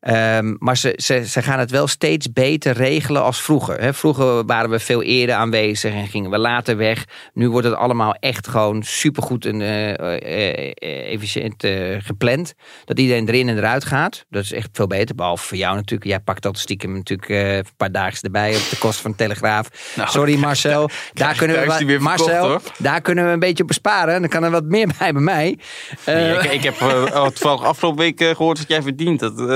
[0.00, 3.80] Ehm, maar ze, ze, ze gaan het wel steeds beter regelen als vroeger.
[3.80, 3.94] Hè.
[3.94, 7.04] Vroeger waren we veel eerder aanwezig en gingen we later weg.
[7.32, 12.54] Nu wordt het allemaal echt gewoon supergoed en eh, eh, eh, efficiënt eh, gepland.
[12.84, 14.24] Dat iedereen erin en eruit gaat.
[14.30, 15.14] Dat is echt veel beter.
[15.14, 16.10] Behalve voor jou natuurlijk.
[16.10, 19.16] Jij pakt dat stiekem natuurlijk eh, een paar dagen erbij op de kosten van de
[19.16, 19.92] Telegraaf.
[19.96, 20.90] Nou, Sorry Marcel.
[21.12, 22.60] Daar kunnen, we, wat- verkocht, Marcel hoor.
[22.78, 24.20] daar kunnen we een beetje op besparen.
[24.20, 25.58] Dan kan er wat meer bij bij mij.
[26.04, 29.20] Eh, Nee, ik, ik heb uh, toevallig afgelopen week eh, gehoord wat jij verdient.
[29.20, 29.46] Dat, eh,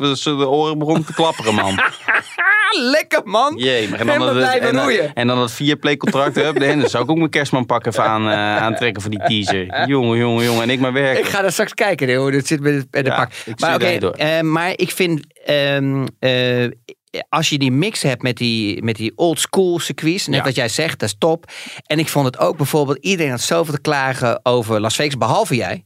[0.00, 1.80] dat ze de oren begonnen te klapperen, man.
[2.90, 3.54] lekker man.
[3.56, 6.34] Jee, maar en dan, dat- en, dan- en dan dat vierplay contract.
[6.36, 9.22] Hup, nee, dan zou ik ook mijn kerstman pakken even aan, eh, aantrekken voor die
[9.24, 9.88] teaser.
[9.88, 10.62] Jongen, jongen, jongen.
[10.62, 11.24] En ik maar werken.
[11.24, 13.30] Ik ga daar straks kijken hè, hoe dit zit met het, met de Ja, pak.
[13.44, 15.20] ik Maar, oké, eh, maar ik vind...
[15.44, 16.64] ehm, eh,
[17.28, 20.44] als je die mix hebt met die, met die old school circuits, net Ja.
[20.44, 21.50] wat jij zegt, dat is top.
[21.86, 25.54] En ik vond het ook bijvoorbeeld, iedereen had zoveel te klagen over Las Vegas, behalve
[25.56, 25.84] jij.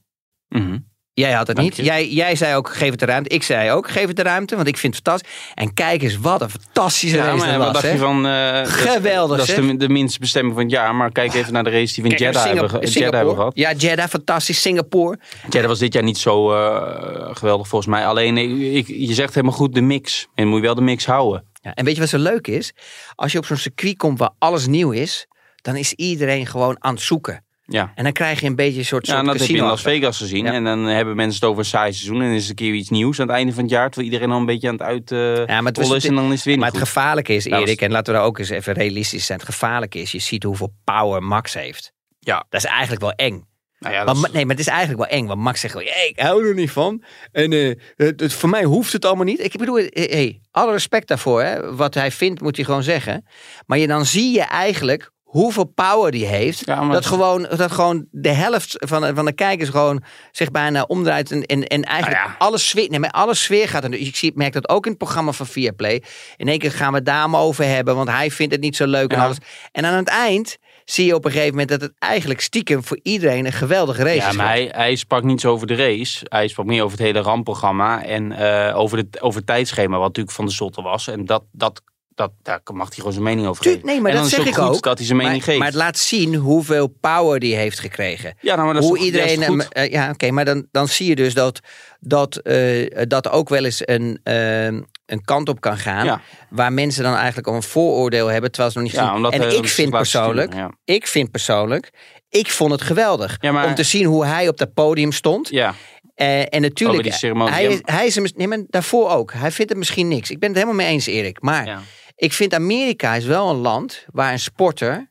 [0.49, 0.79] Mhm.
[1.19, 1.77] Jij had het Dank niet.
[1.77, 1.83] je.
[1.85, 3.29] Jij, jij zei ook, geef het de ruimte.
[3.35, 5.33] Ik zei ook, geef het de ruimte, want ik vind het fantastisch.
[5.55, 8.27] En kijk eens, wat een fantastische Ja, race maar dat wat dacht je van...
[8.27, 9.67] eh, dat is- Geweldig, Dat is zeg.
[9.67, 10.95] de, de minste bestemming van het jaar.
[10.95, 13.35] Maar kijk even naar de race die we in Kijk, Jeddah hebben, Singapore- Jeddah hebben
[13.35, 13.53] gehad.
[13.57, 14.61] Ja, Jeddah, fantastisch.
[14.61, 15.19] Singapore.
[15.49, 18.07] Jeddah was dit jaar niet zo eh, geweldig volgens mij.
[18.07, 20.27] Alleen, ik, ik- je zegt helemaal goed de mix.
[20.35, 21.45] En moet je wel de mix houden.
[21.63, 22.73] Ja, en weet je wat zo leuk is?
[23.15, 26.95] Als je op zo'n circuit komt waar alles nieuw is, dan is iedereen gewoon aan
[26.95, 27.45] het zoeken.
[27.71, 27.93] Ja.
[27.95, 29.83] En dan krijg je een beetje een soort, Ja, soort dat heb je in Las.
[29.83, 30.45] Vegas gezien.
[30.45, 30.53] Ja.
[30.53, 32.21] En dan hebben mensen het over een saai seizoen.
[32.21, 33.91] En dan is het een keer iets nieuws aan het einde van het jaar.
[33.91, 36.05] Terwijl iedereen al een beetje aan het uit eh Ja, maar het is.
[36.07, 38.19] En dan is het weer Maar het gevaarlijke is, Dat was- Erik, en laten we
[38.19, 39.39] daar ook eens even realistisch zijn.
[39.39, 41.93] Het gevaarlijke is, je ziet hoeveel power Max heeft.
[42.19, 42.45] Ja.
[42.49, 43.47] Dat is eigenlijk wel eng.
[43.79, 45.27] Nou ja, Maar, is- Ma- nee, maar het is eigenlijk wel eng.
[45.27, 47.03] Want Max zegt gewoon, hey, ik hou er niet van.
[47.33, 49.45] En eh, het, het- voor mij hoeft het allemaal niet.
[49.45, 51.43] Ik bedoel, eh, hey, alle respect daarvoor.
[51.43, 51.75] Hè.
[51.75, 53.27] Wat hij vindt, moet hij gewoon zeggen.
[53.67, 56.63] Maar je, dan zie je eigenlijk hoeveel power die heeft.
[56.67, 60.03] Ja, maar- dat, gewoon, dat gewoon de helft van, de- van de kijkers gewoon
[60.33, 61.31] zich bijna omdraait.
[61.31, 62.37] En, en, en eigenlijk Nou ja.
[62.39, 63.95] alle, sfeer, nee, alle sfeer gaat er.
[63.95, 66.03] Ik zie, merk dat ook in het programma van Viaplay.
[66.37, 67.97] In één keer gaan we het daar over hebben.
[67.97, 69.25] Want hij vindt het niet zo leuk en Ja.
[69.25, 69.37] alles.
[69.73, 72.99] En aan het eind zie je op een gegeven moment dat het eigenlijk stiekem voor
[73.03, 74.37] iedereen een geweldige race Ja, is.
[74.37, 76.27] maar hij, hij sprak niet zo over de race.
[76.29, 78.05] Hij sprak meer over het hele ramprogramma.
[78.05, 81.07] En eh, over, het, over het tijdschema, wat natuurlijk van de zotte was.
[81.09, 81.83] En dat, dat,
[82.19, 83.87] dat, daar mag hij gewoon zijn mening over geven.
[83.87, 84.83] nee, maar en dat is zeg ik goed ook.
[84.83, 85.59] dat hij zijn mening maar, geeft.
[85.59, 88.35] maar het laat zien hoeveel power die heeft gekregen.
[88.41, 89.41] ja, nou, maar dat is Hoe toch- iedereen.
[89.41, 91.61] is hem- eh, ja, oké, maar dan, dan zie je dus dat
[92.01, 94.65] dat, eh, dat ook wel eens een, eh,
[95.07, 96.05] een kant op kan gaan.
[96.05, 96.21] Ja.
[96.51, 99.43] Waar mensen dan eigenlijk al een vooroordeel hebben, terwijl ze nog niet Ja, omdat, En
[99.43, 101.91] ik ze vind persoonlijk, sturen, ik vind persoonlijk,
[102.29, 103.37] ik vond het geweldig.
[103.41, 105.49] Ja, maar- Om te zien hoe hij op dat podium stond.
[105.49, 105.75] Ja,
[106.15, 107.15] en natuurlijk,
[107.51, 109.33] hij, hij is mis- nee, maar daarvoor ook.
[109.33, 110.31] Hij vindt het misschien niks.
[110.31, 111.43] Ik ben het helemaal mee eens, Erik.
[111.43, 111.81] Maar ja.
[112.19, 115.11] Ik vind Amerika is wel een land waar een sporter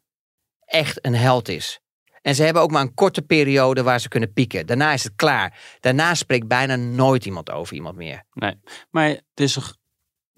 [0.66, 1.80] echt een held is.
[2.22, 4.66] En ze hebben ook maar een korte periode waar ze kunnen pieken.
[4.66, 5.78] Daarna is het klaar.
[5.80, 8.24] Daarna spreekt bijna nooit iemand over iemand meer.
[8.34, 8.55] Nee,
[8.89, 9.76] maar het is toch...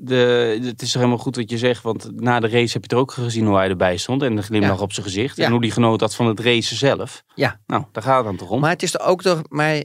[0.01, 2.89] De, het is toch helemaal goed wat je zegt, want na de race heb je
[2.95, 4.83] er ook gezien hoe hij erbij stond en de glimlach Ja.
[4.83, 5.45] op zijn gezicht Ja.
[5.45, 7.23] en hoe die genoot had van het racen zelf.
[7.35, 7.59] Ja.
[7.65, 8.59] Nou, daar gaat het dan toch om.
[8.59, 9.41] Maar het is er ook toch.
[9.47, 9.83] Maar,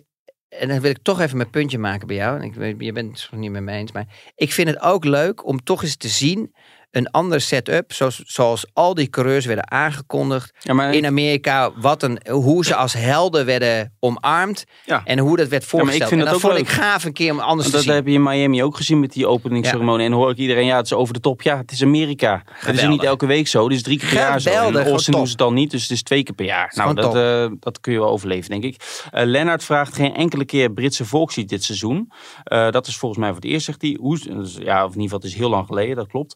[0.48, 2.42] en dan wil ik toch even mijn puntje maken bij jou.
[2.42, 3.92] Ik, je bent het niet met me eens.
[3.92, 6.54] Maar ik vind het ook leuk om toch eens te zien.
[6.94, 7.92] Een andere setup.
[7.92, 10.52] Zoals, zoals al die coureurs werden aangekondigd.
[10.60, 11.70] ja, in Amerika.
[11.76, 14.64] Wat een, hoe ze als helden werden omarmd.
[14.84, 15.02] Ja.
[15.04, 16.08] En hoe dat werd maar ik voorgesteld.
[16.08, 17.92] vind en dat dat ook vond ik gaaf een keer om anders te dat zien.
[17.92, 20.04] heb je in Miami ook gezien met die openingsceremonie.
[20.04, 21.42] En dan hoor ik iedereen, ja, het is over de top.
[21.42, 22.42] Ja, het is Amerika.
[22.46, 23.64] Het is niet elke week zo.
[23.64, 24.68] Het is drie keer per jaar zo.
[24.68, 26.72] In Austin doen ze het al niet, dus het is twee keer per jaar.
[26.76, 29.02] Nou, dat, eh, dat kun je wel overleven, denk ik.
[29.10, 32.12] Eh Lennart vraagt geen enkele keer Britse volkslied dit seizoen.
[32.44, 33.96] Eh, dat is volgens mij voor het eerst, zegt hij.
[34.00, 34.18] Hoe,
[34.58, 36.34] ja, of in ieder geval, het is heel lang geleden, dat klopt.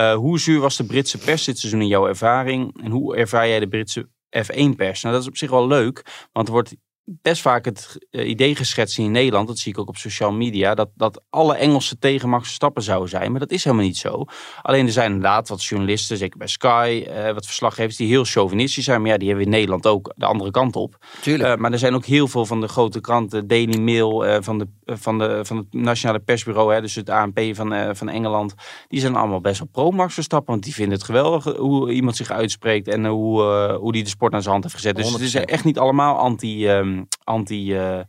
[0.00, 2.82] Eh, hoe zuur was de Britse pers dit seizoen in jouw ervaring?
[2.82, 5.02] En hoe ervaar jij de Britse F1-pers?
[5.02, 6.76] Nou, dat is op zich wel leuk, want er wordt
[7.22, 10.74] best vaak het eh, idee geschetst in Nederland, dat zie ik ook op social media,
[10.74, 13.30] dat, dat alle Engelsen tegen Max Verstappen zouden zijn.
[13.30, 14.24] Maar dat is helemaal niet zo.
[14.62, 18.84] Alleen er zijn inderdaad wat journalisten, zeker bij Sky, eh, wat verslaggevers, die heel chauvinistisch
[18.84, 19.00] zijn.
[19.00, 20.96] Maar ja, die hebben in Nederland ook de andere kant op.
[21.20, 21.48] Tuurlijk.
[21.48, 24.58] Eh, maar er zijn ook heel veel van de grote kranten, Daily Mail, eh, van,
[24.58, 28.54] de, van, de, van het Nationale Persbureau, hè, dus het ANP van, van Engeland.
[28.88, 32.30] Die zijn allemaal best wel pro-Max Verstappen, want die vinden het geweldig hoe iemand zich
[32.30, 33.42] uitspreekt en hoe,
[33.80, 34.96] hoe die de sport naar zijn hand heeft gezet.
[34.96, 35.40] Dus het is 100%.
[35.44, 36.68] echt niet allemaal anti,
[37.08, 38.06] ehm, anti eh, eh.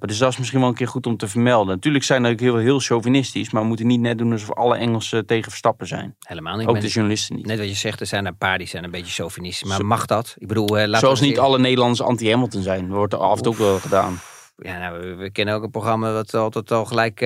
[0.00, 1.74] Dus dat is misschien wel een keer goed om te vermelden.
[1.74, 4.76] Natuurlijk zijn er ook heel, heel chauvinistisch, maar we moeten niet net doen alsof alle
[4.76, 6.16] Engelsen tegen Verstappen zijn.
[6.20, 6.66] Helemaal niet.
[6.66, 7.46] Ook ben- de journalisten niet.
[7.46, 9.68] Net wat je zegt, er zijn een paar die zijn een beetje chauvinistisch.
[9.68, 10.34] Maar mag dat?
[10.38, 12.88] Ik bedoel, laten Zoals niet alle Nederlanders anti-Hamilton zijn.
[12.88, 14.20] Dat wordt er af en toe ook wel gedaan.
[14.56, 17.20] Ja, nou, we, we kennen ook een programma dat altijd al gelijk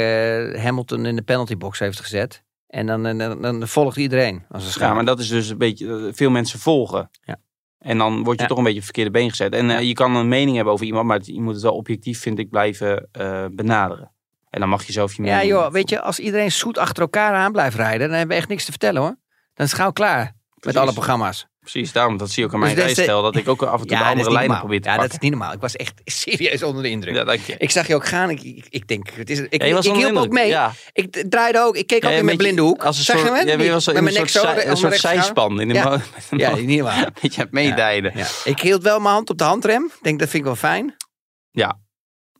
[0.58, 2.42] Hamilton in de penaltybox heeft gezet.
[2.72, 4.86] En dan, dan, dan volgt iedereen als een.
[4.86, 7.10] Ja, maar dat is dus een beetje, veel mensen volgen.
[7.24, 7.38] Ja.
[7.82, 8.48] En dan word je Ja.
[8.48, 9.54] toch een beetje op verkeerde been gezet.
[9.54, 12.20] En eh, je kan een mening hebben over iemand, maar je moet het wel objectief,
[12.20, 14.10] vind ik, blijven eh, benaderen.
[14.50, 15.52] En dan mag je zelf je Ja, mening...
[15.52, 18.48] joh, weet je, als iedereen zoet achter elkaar aan blijft rijden, dan hebben we echt
[18.50, 19.16] niks te vertellen hoor.
[19.54, 21.46] Dan is het gauw klaar met alle programma's.
[21.62, 23.62] Precies, daarom, dat zie je ook aan Dus mijn dat de- rijstijl, dat ik ook
[23.62, 25.18] af en toe de dat andere lijnen probeer te Ja, dat pakken.
[25.18, 25.52] is niet normaal.
[25.52, 27.14] Ik was echt serieus onder de indruk.
[27.14, 27.54] Ja, dank je.
[27.58, 28.30] Ik zag je ook gaan.
[28.30, 30.48] Ik, ik, ik denk, het is, ik, Ja, ik hielp ook mee.
[30.48, 30.72] Ja.
[30.92, 31.76] Ik draaide ook.
[31.76, 32.84] Ik keek ook Ja, in mijn blinde hoek.
[32.84, 34.44] Als een Zag soort, je ja, was Met mijn nek zo.
[34.56, 35.60] een soort zijspan.
[35.60, 36.00] In de Ja.
[36.30, 37.04] Ja, niet normaal.
[37.22, 38.12] Beetje aan meedijden.
[38.14, 38.26] Ja.
[38.44, 39.84] Ik hield wel mijn hand op de handrem.
[39.84, 40.94] Ik denk, dat vind ik wel fijn.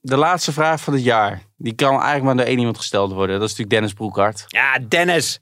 [0.00, 1.42] De laatste vraag van het jaar.
[1.56, 3.38] Die kan eigenlijk maar door één iemand gesteld worden.
[3.38, 4.44] Dat is natuurlijk Dennis Broekhart.
[4.46, 5.40] Ja, Dennis.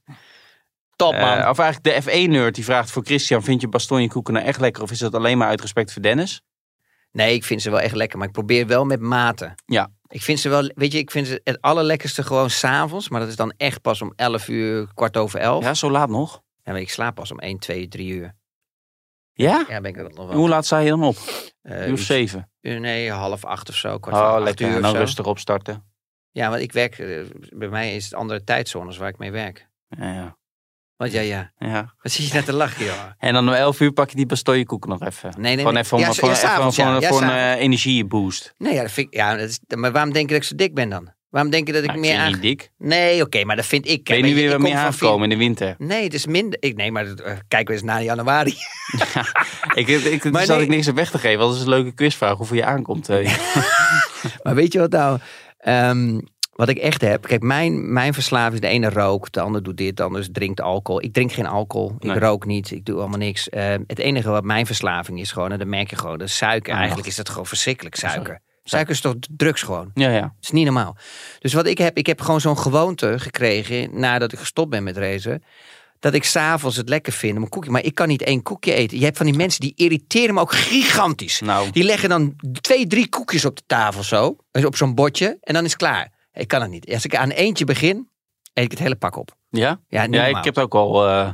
[1.01, 1.39] Top man.
[1.39, 4.83] Eh, of eigenlijk de F1-nerd die vraagt voor Christian: Vind je bastonjekoeken nou echt lekker?
[4.83, 6.43] Of is dat alleen maar uit respect voor Dennis?
[7.13, 9.55] Nee, ik vind ze wel echt lekker, maar ik probeer wel met mate.
[9.67, 9.91] Ja.
[10.09, 13.29] Ik vind ze wel, weet je, ik vind ze het allerlekkerste gewoon s'avonds, maar dat
[13.29, 15.65] is dan echt pas om 11 uur, kwart over 11.
[15.65, 16.43] Ja, zo laat nog.
[16.63, 18.35] En ik slaap pas om 1, 2, 3 uur.
[19.33, 19.65] Ja?
[19.69, 20.37] Ja, ben ik er nog wel.
[20.37, 21.17] Hoe laat sta je dan op?
[21.63, 22.51] Eh, Uur of uur- zeven?
[22.61, 23.99] uur- nee, half acht of zo.
[23.99, 24.69] Kwart Oh, acht lekker.
[24.69, 25.85] uur En dan rustig opstarten.
[26.31, 27.21] Ja, want ik werk, eh,
[27.51, 29.69] bij mij is het andere tijdzones waar ik mee werk.
[29.89, 30.37] Ja, ja.
[31.01, 31.51] Want ja, ja.
[31.59, 31.95] ja.
[32.03, 32.95] Wat zie je net te lachen, joh?
[33.19, 35.31] En dan om 11 uur pak je die bastoienkoek nog even.
[35.39, 36.95] Nee, nee, Gewoon even om, Ja, voor, ja, even s'avonds, voor, ja.
[36.95, 37.55] een- Ja, voor een s'avonds.
[37.57, 38.55] eh, energieboost.
[38.59, 40.55] Nee, ja, dat vind ik, ja, dat is, maar waarom denk je dat ik zo
[40.57, 41.13] dik ben dan?
[41.31, 42.33] Waarom denk je dat ik Nou, meer aan...
[42.33, 42.71] niet dik.
[42.79, 44.05] Nee, oké, maar dat vind ik.
[44.05, 45.75] Ben je nu weer wat meer aangekomen in de winter?
[45.79, 46.63] Nee, het is minder.
[46.63, 47.15] Ik, nee, maar uh,
[47.49, 48.55] kijk eens na januari.
[49.75, 50.63] Ik, ik, ik nee.
[50.63, 51.39] ik niks op weg te geven.
[51.39, 52.37] want Dat is een leuke quizvraag.
[52.37, 53.09] Hoeveel je aankomt.
[53.09, 53.35] eh.
[54.43, 55.19] maar weet je wat nou?
[55.59, 56.19] Ehm,
[56.61, 57.27] wat ik echt heb.
[57.27, 60.61] Kijk, mijn, mijn verslaving is de ene rookt, de ander doet dit, de ander drinkt
[60.61, 61.03] alcohol.
[61.03, 61.93] Ik drink geen alcohol.
[61.99, 62.19] Ik Nee.
[62.19, 62.71] rook niet.
[62.71, 63.49] Ik doe allemaal niks.
[63.49, 66.73] Ehm, het enige wat mijn verslaving is gewoon, en dat merk je gewoon, dat suiker.
[66.73, 68.41] Ah, Eigenlijk is dat gewoon verschrikkelijk suiker.
[68.65, 69.91] Suiker is toch drugs gewoon?
[69.95, 70.23] ja, ja.
[70.23, 70.97] Het is niet normaal.
[71.39, 74.97] Dus wat ik heb, ik heb gewoon zo'n gewoonte gekregen nadat ik gestopt ben met
[74.97, 75.43] racen.
[75.99, 77.71] Dat ik s'avonds het lekker vind om een koekje.
[77.71, 78.99] Maar ik kan niet één koekje eten.
[78.99, 81.41] Je hebt van die mensen die irriteren me ook gigantisch.
[81.41, 84.37] Nou, Die leggen dan twee, drie koekjes op de tafel zo.
[84.51, 85.39] dus Op zo'n bordje.
[85.41, 86.13] En dan is het klaar.
[86.33, 86.93] Ik kan het niet.
[86.93, 88.09] Als ik aan eentje begin,
[88.53, 89.31] eet ik het hele pak op.
[89.51, 89.81] ja?
[89.89, 91.09] Ja, Ja, ik heb het ook al.
[91.09, 91.29] eh,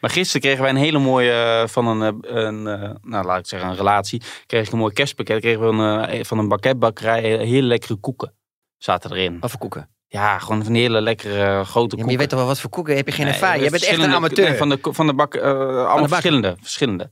[0.00, 1.32] Maar gisteren kregen wij een hele mooie
[1.62, 2.62] eh, van een, eh, een
[3.02, 4.22] nou laat ik zeggen, een relatie.
[4.46, 5.40] Kreeg ik een mooi kerstpakket.
[5.40, 5.66] Kregen we
[6.12, 8.34] een, van een bakketbakkerij hele lekkere koeken.
[8.78, 9.40] Zaten erin.
[9.40, 9.88] Wat voor koeken?
[10.06, 12.10] Ja, gewoon van hele lekkere grote Ja, maar koeken.
[12.10, 12.96] je weet toch wel wat voor koeken?
[12.96, 13.64] Heb je geen Nee, ervaring?
[13.64, 14.48] Je bent echt een amateur.
[14.48, 17.10] nee, van de, van de bak, allemaal verschillende, verschillende.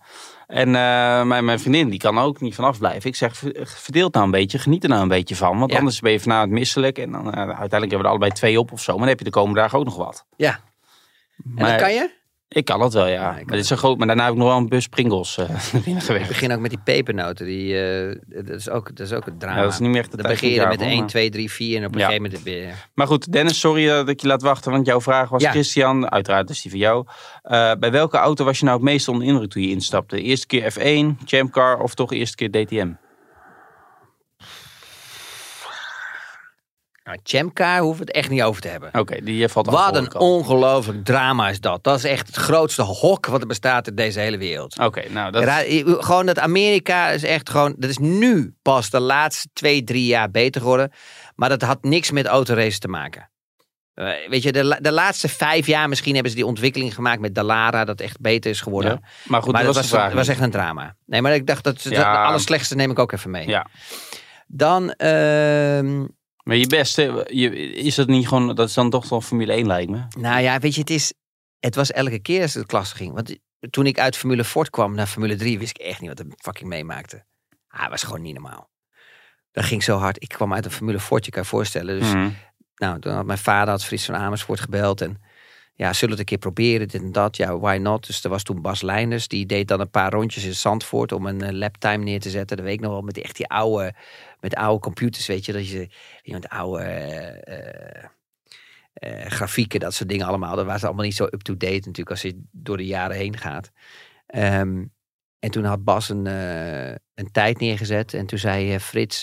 [0.50, 3.10] En eh, mijn, mijn vriendin die kan ook niet vanaf blijven.
[3.10, 5.58] Ik zeg, ver- verdeel nou een beetje, geniet er nou een beetje van.
[5.58, 5.78] Want Ja.
[5.78, 6.98] anders ben je vanavond misselijk.
[6.98, 8.90] En dan, eh, uiteindelijk hebben we er allebei twee op of zo.
[8.92, 10.24] Maar dan heb je de komende dagen ook nog wat.
[10.36, 10.50] Ja.
[10.52, 10.60] En
[11.44, 12.10] Maar dat kan je?
[12.52, 13.30] Ik kan het wel, ja.
[13.30, 15.48] Maar, dit is zo groot, maar daarna heb ik nog wel een bus Pringles eh
[15.48, 16.28] naar binnen Ik gewerkt.
[16.28, 17.46] begin ook met die pepernoten.
[17.46, 19.56] Die, eh, dat, is ook, dat is ook een drama.
[19.56, 21.30] Ja, dat is niet meer echt Dan begin je het met jaar 1, voor, 2,
[21.30, 22.06] 3, 4 en op een Ja.
[22.06, 22.68] gegeven moment je...
[22.94, 24.70] Maar goed, Dennis, sorry eh, dat ik je laat wachten.
[24.72, 25.44] Want jouw vraag was.
[25.46, 27.06] Christian, uiteraard is die van jou.
[27.78, 30.22] Bij welke auto was je nou het meest onder de indruk toen je instapte?
[30.22, 32.88] Eerste keer F1, Champ Car of toch eerste keer DTM?
[37.10, 38.90] Nou, Chamcar hoeven we het echt niet over te hebben.
[38.92, 39.66] Oké, die eh, valt.
[39.66, 41.84] Wat een ongelooflijk drama is dat.
[41.84, 44.78] Dat is echt het grootste hok wat er bestaat in deze hele wereld.
[44.78, 45.44] Oké, nou dat...
[45.44, 45.62] Ra-
[46.02, 47.74] Gewoon dat Amerika is echt gewoon.
[47.78, 50.92] Dat is nu pas de laatste twee, drie jaar beter geworden.
[51.34, 53.30] Maar dat had niks met autoracen te maken.
[53.94, 57.34] Eh, weet je, de, de laatste vijf jaar misschien hebben ze die ontwikkeling gemaakt met
[57.34, 57.84] Dallara.
[57.84, 58.90] Dat echt beter is geworden.
[58.90, 59.08] Ja.
[59.24, 60.94] Maar goed, maar dat dat was was, was echt een drama.
[61.06, 62.10] Nee, maar ik dacht dat dat Ja.
[62.18, 63.48] het allerslechtste neem ik ook even mee.
[63.48, 63.66] Ja.
[64.46, 66.04] Dan, ehm,
[66.50, 68.54] Maar je beste, je, is dat niet gewoon...
[68.54, 70.02] Dat is dan toch wel Formule 1 lijkt me.
[70.18, 71.12] nou ja, weet je, het is.
[71.58, 73.14] Het was elke keer als het klasse ging.
[73.14, 73.36] Want
[73.70, 76.26] toen ik uit Formule Ford kwam naar Formule 3, wist ik echt niet wat er
[76.36, 77.24] fucking meemaakte.
[77.68, 78.70] Ah, was gewoon niet normaal.
[79.52, 80.22] Dat ging zo hard.
[80.22, 81.98] Ik kwam uit een Formule Ford, je kan je voorstellen.
[81.98, 82.30] Dus Mhm.
[82.74, 85.00] nou, toen had mijn vader, had Frits van Amersfoort gebeld.
[85.00, 85.20] En
[85.74, 87.36] ja, zullen we het een keer proberen, dit en dat.
[87.36, 88.06] Ja, why not?
[88.06, 89.28] Dus er was toen Bas Leijners.
[89.28, 92.56] Die deed dan een paar rondjes in Zandvoort om een eh, laptime neer te zetten.
[92.56, 93.94] Dat weet ik nog wel, met echt die oude,
[94.40, 95.52] met oude computers, weet je.
[95.52, 95.88] Dat je,
[96.22, 98.04] je met oude eh, eh,
[98.92, 100.56] eh, grafieken, dat soort dingen allemaal.
[100.56, 103.70] Dat was allemaal niet zo up-to-date natuurlijk als je door de jaren heen gaat.
[104.26, 104.84] Ehm,
[105.38, 106.26] en toen had Bas een,
[107.14, 108.14] een tijd neergezet.
[108.14, 109.22] En toen zei Frits...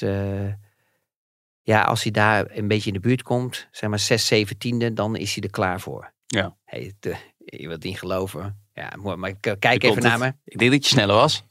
[1.62, 4.94] ja, als hij daar een beetje in de buurt komt, zeg maar 6, 7 tiende,
[4.94, 6.14] dan is hij er klaar voor.
[6.28, 6.58] Ja.
[6.66, 8.68] Hey, de, je wilt niet geloven.
[8.74, 10.20] Ja, maar kijk even naar het.
[10.20, 10.34] me.
[10.44, 11.44] Ik denk dat je sneller was.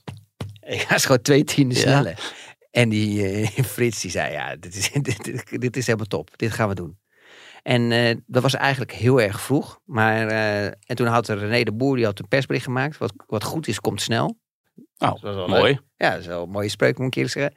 [0.61, 1.83] Ik was gewoon twee tienden Ja.
[1.83, 2.33] sneller.
[2.77, 6.31] En die eh, Frits die zei, ja, dit is, dit, dit, dit is helemaal top.
[6.37, 6.99] Dit gaan we doen.
[7.63, 9.81] En eh, dat was eigenlijk heel erg vroeg.
[9.85, 12.99] Maar, eh, en toen had René de Boer, die had een persbericht gemaakt.
[12.99, 14.39] Wat, wat goed is, komt snel.
[14.99, 15.81] Oh, Dat was wel mooi.
[15.97, 17.55] Ja, dat is wel een mooie spreuk, moet ik eerlijk zeggen.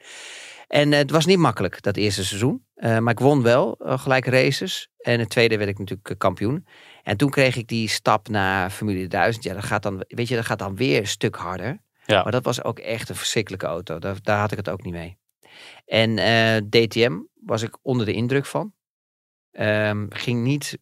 [0.68, 2.64] En het was niet makkelijk, dat eerste seizoen.
[2.74, 4.88] Eh, maar ik won wel gelijk races.
[4.98, 6.66] En het tweede werd ik natuurlijk kampioen.
[7.02, 9.44] En toen kreeg ik die stap naar Formule 1000.
[9.44, 11.78] Ja, dat gaat dan, weet je, dat gaat dan weer een stuk harder.
[12.10, 12.22] Ja.
[12.22, 13.98] Maar dat was ook echt een verschrikkelijke auto.
[13.98, 15.18] Daar, daar had ik het ook niet mee.
[15.84, 18.72] En eh, DTM was ik onder de indruk van.
[19.50, 20.78] Ehm, ging niet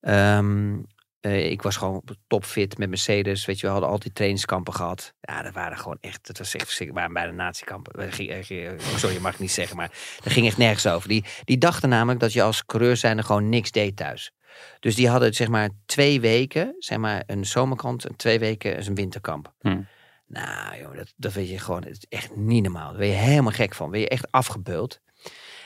[0.00, 0.78] Ehm,
[1.20, 3.44] eh, ik was gewoon topfit met Mercedes.
[3.44, 5.14] Weet je, we hadden altijd trainingskampen gehad.
[5.20, 7.12] Ja, dat waren gewoon echt, dat was echt verschrikkelijk.
[7.12, 7.92] Bij de natiekampen.
[7.92, 9.90] Eh, eh, Sorry, mag niet zeggen, maar
[10.22, 11.08] dat ging echt nergens over.
[11.08, 14.32] Die, die dachten namelijk dat je als coureur zijnde gewoon niks deed thuis.
[14.80, 18.94] Dus die hadden zeg maar twee weken, zeg maar een zomerkamp en twee weken een
[18.94, 19.52] winterkamp.
[19.60, 19.86] Hmm.
[20.30, 22.88] Nou joh, dat, dat weet je gewoon, het is echt niet normaal.
[22.88, 23.90] Daar ben je helemaal gek van.
[23.90, 25.00] Ben je echt afgebeuld.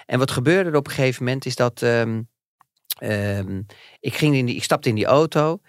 [0.07, 2.23] En wat gebeurde er op een gegeven moment is dat ehm,
[2.99, 3.62] ehm,
[4.01, 5.61] ik, ging in die, ik stapte in die auto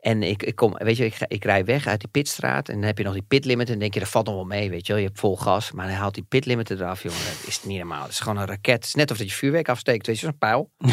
[0.00, 2.84] en ik, ik kom, weet je, ik, ik rij weg uit die pitstraat en dan
[2.84, 4.86] heb je nog die pitlimit en dan denk je, dat valt nog wel mee, weet
[4.86, 5.02] je wel.
[5.02, 7.18] Je hebt vol gas, maar hij haalt die pitlimit eraf, jongen.
[7.18, 8.02] Dat is niet normaal.
[8.02, 8.74] Het is gewoon een raket.
[8.74, 10.70] Het is net of dat je vuurwerk afsteekt, weet je, zo'n pijl.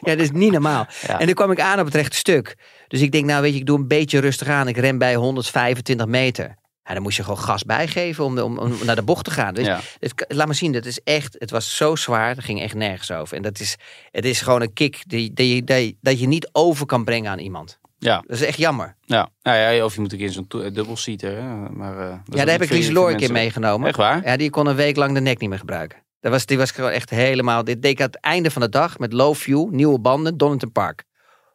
[0.00, 0.86] ja, dat is niet normaal.
[1.06, 1.18] Ja.
[1.18, 2.56] En dan kwam ik aan op het rechte stuk.
[2.92, 4.68] Dus ik denk, nou weet je, ik doe een beetje rustig aan.
[4.68, 6.54] Ik ren bij 125 meter.
[6.84, 9.54] Ja, dan moest je gewoon gas bijgeven om, om, om naar de bocht te gaan.
[9.54, 9.80] Dus Ja.
[9.98, 13.10] het, laat maar zien, dat is echt, het was zo zwaar, dat ging echt nergens
[13.10, 13.36] over.
[13.36, 13.76] En dat is,
[14.10, 15.64] het is gewoon een kick die, die,
[16.00, 17.78] dat je niet over kan brengen aan iemand.
[17.98, 18.96] Ja, Dat is echt jammer.
[19.04, 19.28] ja.
[19.42, 21.42] Nou ja, of je moet een keer in zo'n dubbelseater.
[21.70, 23.88] Maar, eh, ja, ook daar heb ik Lies een keer meegenomen.
[23.88, 24.24] Echt waar?
[24.24, 25.98] Ja, die kon een week lang de nek niet meer gebruiken.
[26.20, 28.68] Dat was, die was gewoon echt helemaal, dit deed ik aan het einde van de
[28.68, 31.04] dag met low view, nieuwe banden, Donington Park.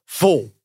[0.06, 0.56] Vol.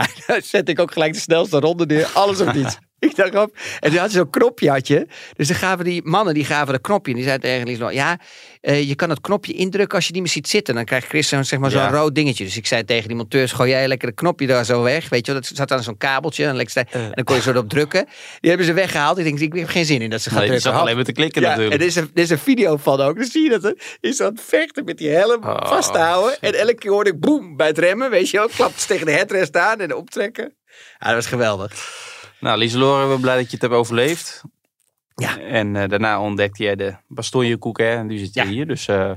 [0.42, 2.78] Zet ik ook gelijk de snelste ronde neer, alles of niets.
[3.02, 3.56] Ik dacht op.
[3.80, 5.06] En toen had ze zo'n knopje, had je.
[5.36, 7.10] Dus dan gaven die mannen, die gaven dat knopje.
[7.12, 8.18] En die zeiden tegen Lies Loor, ja,
[8.60, 10.74] eh, je kan het knopje indrukken als je niet meer ziet zitten.
[10.74, 11.90] Dan krijgt Chris zo'n zeg maar, zo'n Ja.
[11.90, 12.44] rood dingetje.
[12.44, 15.08] Dus ik zei tegen die monteurs, gooi jij lekker het knopje daar zo weg.
[15.08, 16.44] Weet je wel, dat zat aan zo'n kabeltje.
[16.46, 16.66] En,
[17.14, 18.06] dan kon je zo erop drukken.
[18.40, 19.18] Die hebben ze weggehaald.
[19.18, 20.70] Ik denk, ik heb geen zin in dat ze gaan Nee, drukken.
[20.70, 21.74] zat alleen maar te klikken Ja, natuurlijk.
[21.74, 23.16] en er is, een, er is een video van ook.
[23.16, 25.98] Dan zie je dat er is aan het vechten met die helm Oh, vast te
[25.98, 26.40] houden.
[26.40, 28.10] En elke keer hoorde ik boem bij het remmen.
[28.10, 30.54] Weet je wel, klapt tegen de headrest aan en optrekken.
[30.98, 31.72] Ja, dat was geweldig.
[32.42, 34.42] Nou, Lieselore, we blij dat je het hebt overleefd.
[35.14, 35.38] Ja.
[35.40, 37.96] En eh, daarna ontdekte jij de bastonjekoek, hè.
[37.96, 38.46] En nu zit je Ja.
[38.46, 38.88] hier, dus...
[38.88, 39.10] eh,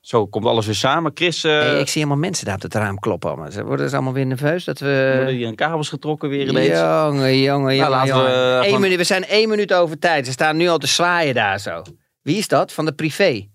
[0.00, 1.10] zo komt alles weer samen.
[1.14, 3.30] Chris, eh Hey, ik zie helemaal mensen daar op het raam kloppen.
[3.30, 3.50] allemaal.
[3.50, 5.32] Ze worden ze allemaal weer nerveus dat worden we...
[5.32, 6.78] hier aan kabels getrokken weer ineens.
[6.78, 7.90] Jongen, jongen, jongen.
[7.90, 8.24] laten jongen.
[8.30, 10.26] we Eén gewoon- minuut, we zijn één minuut over tijd.
[10.26, 11.82] Ze staan nu al te zwaaien daar zo.
[12.22, 12.72] Wie is dat?
[12.72, 13.48] Van de privé?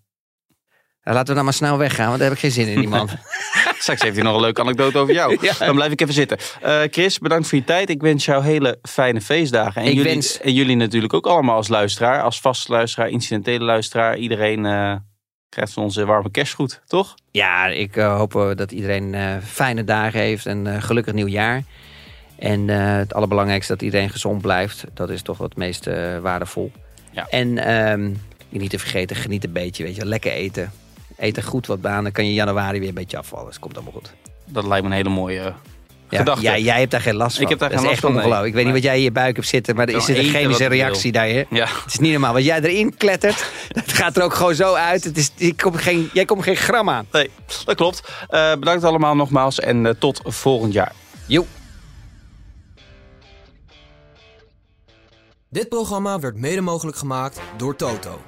[1.01, 2.89] Ja, laten we dan maar snel weggaan, want daar heb ik geen zin in, die
[2.89, 3.09] man.
[3.80, 5.38] Straks heeft hij nog een leuke anekdote over jou.
[5.41, 5.53] Ja.
[5.65, 6.38] Dan blijf ik even zitten.
[6.61, 7.89] Eh, Chris, bedankt voor je tijd.
[7.89, 9.82] Ik wens jou hele fijne feestdagen.
[9.82, 12.21] En, Ik jullie, wens- en jullie natuurlijk ook allemaal als luisteraar.
[12.21, 14.17] Als vaste luisteraar, incidentele luisteraar.
[14.17, 14.95] Iedereen eh,
[15.49, 17.15] krijgt van onze warme kerstgoed, toch?
[17.32, 21.63] Ja, ik eh, hoop dat iedereen eh, fijne dagen heeft en eh, gelukkig nieuwjaar.
[22.39, 24.84] En het allerbelangrijkste dat iedereen gezond blijft.
[24.93, 25.86] Dat is toch het meest
[26.21, 26.71] waardevol.
[27.11, 27.28] Ja.
[27.30, 27.55] En
[28.49, 29.84] je niet te vergeten, geniet een beetje.
[29.84, 30.71] Weet je, lekker eten.
[31.18, 33.45] Eet er goed wat aan, dan kan je januari weer een beetje afvallen.
[33.45, 34.11] Dus het komt allemaal goed.
[34.45, 35.53] Dat lijkt me een hele mooie
[36.09, 36.41] Ja, gedachte.
[36.41, 37.43] jij, jij hebt daar geen last van.
[37.43, 38.20] Ik heb daar dat geen is last echt van, nee.
[38.24, 38.49] ongelooflijk.
[38.49, 40.63] Ik weet niet wat jij in je buik hebt zitten, maar er is een chemische
[40.63, 41.28] ik reactie daar.
[41.28, 41.43] Hè?
[41.49, 42.34] Ja, Het is niet normaal.
[42.34, 45.03] Wat jij erin klettert, dat gaat er ook gewoon zo uit.
[45.03, 47.05] Het is, je komt geen, jij komt geen gram aan.
[47.11, 47.30] nee,
[47.65, 48.03] dat klopt.
[48.30, 50.91] Eh, bedankt allemaal nogmaals en eh, tot volgend jaar.
[51.26, 51.45] Joe.
[55.49, 58.22] Dit programma werd mede mogelijk gemaakt door Toto.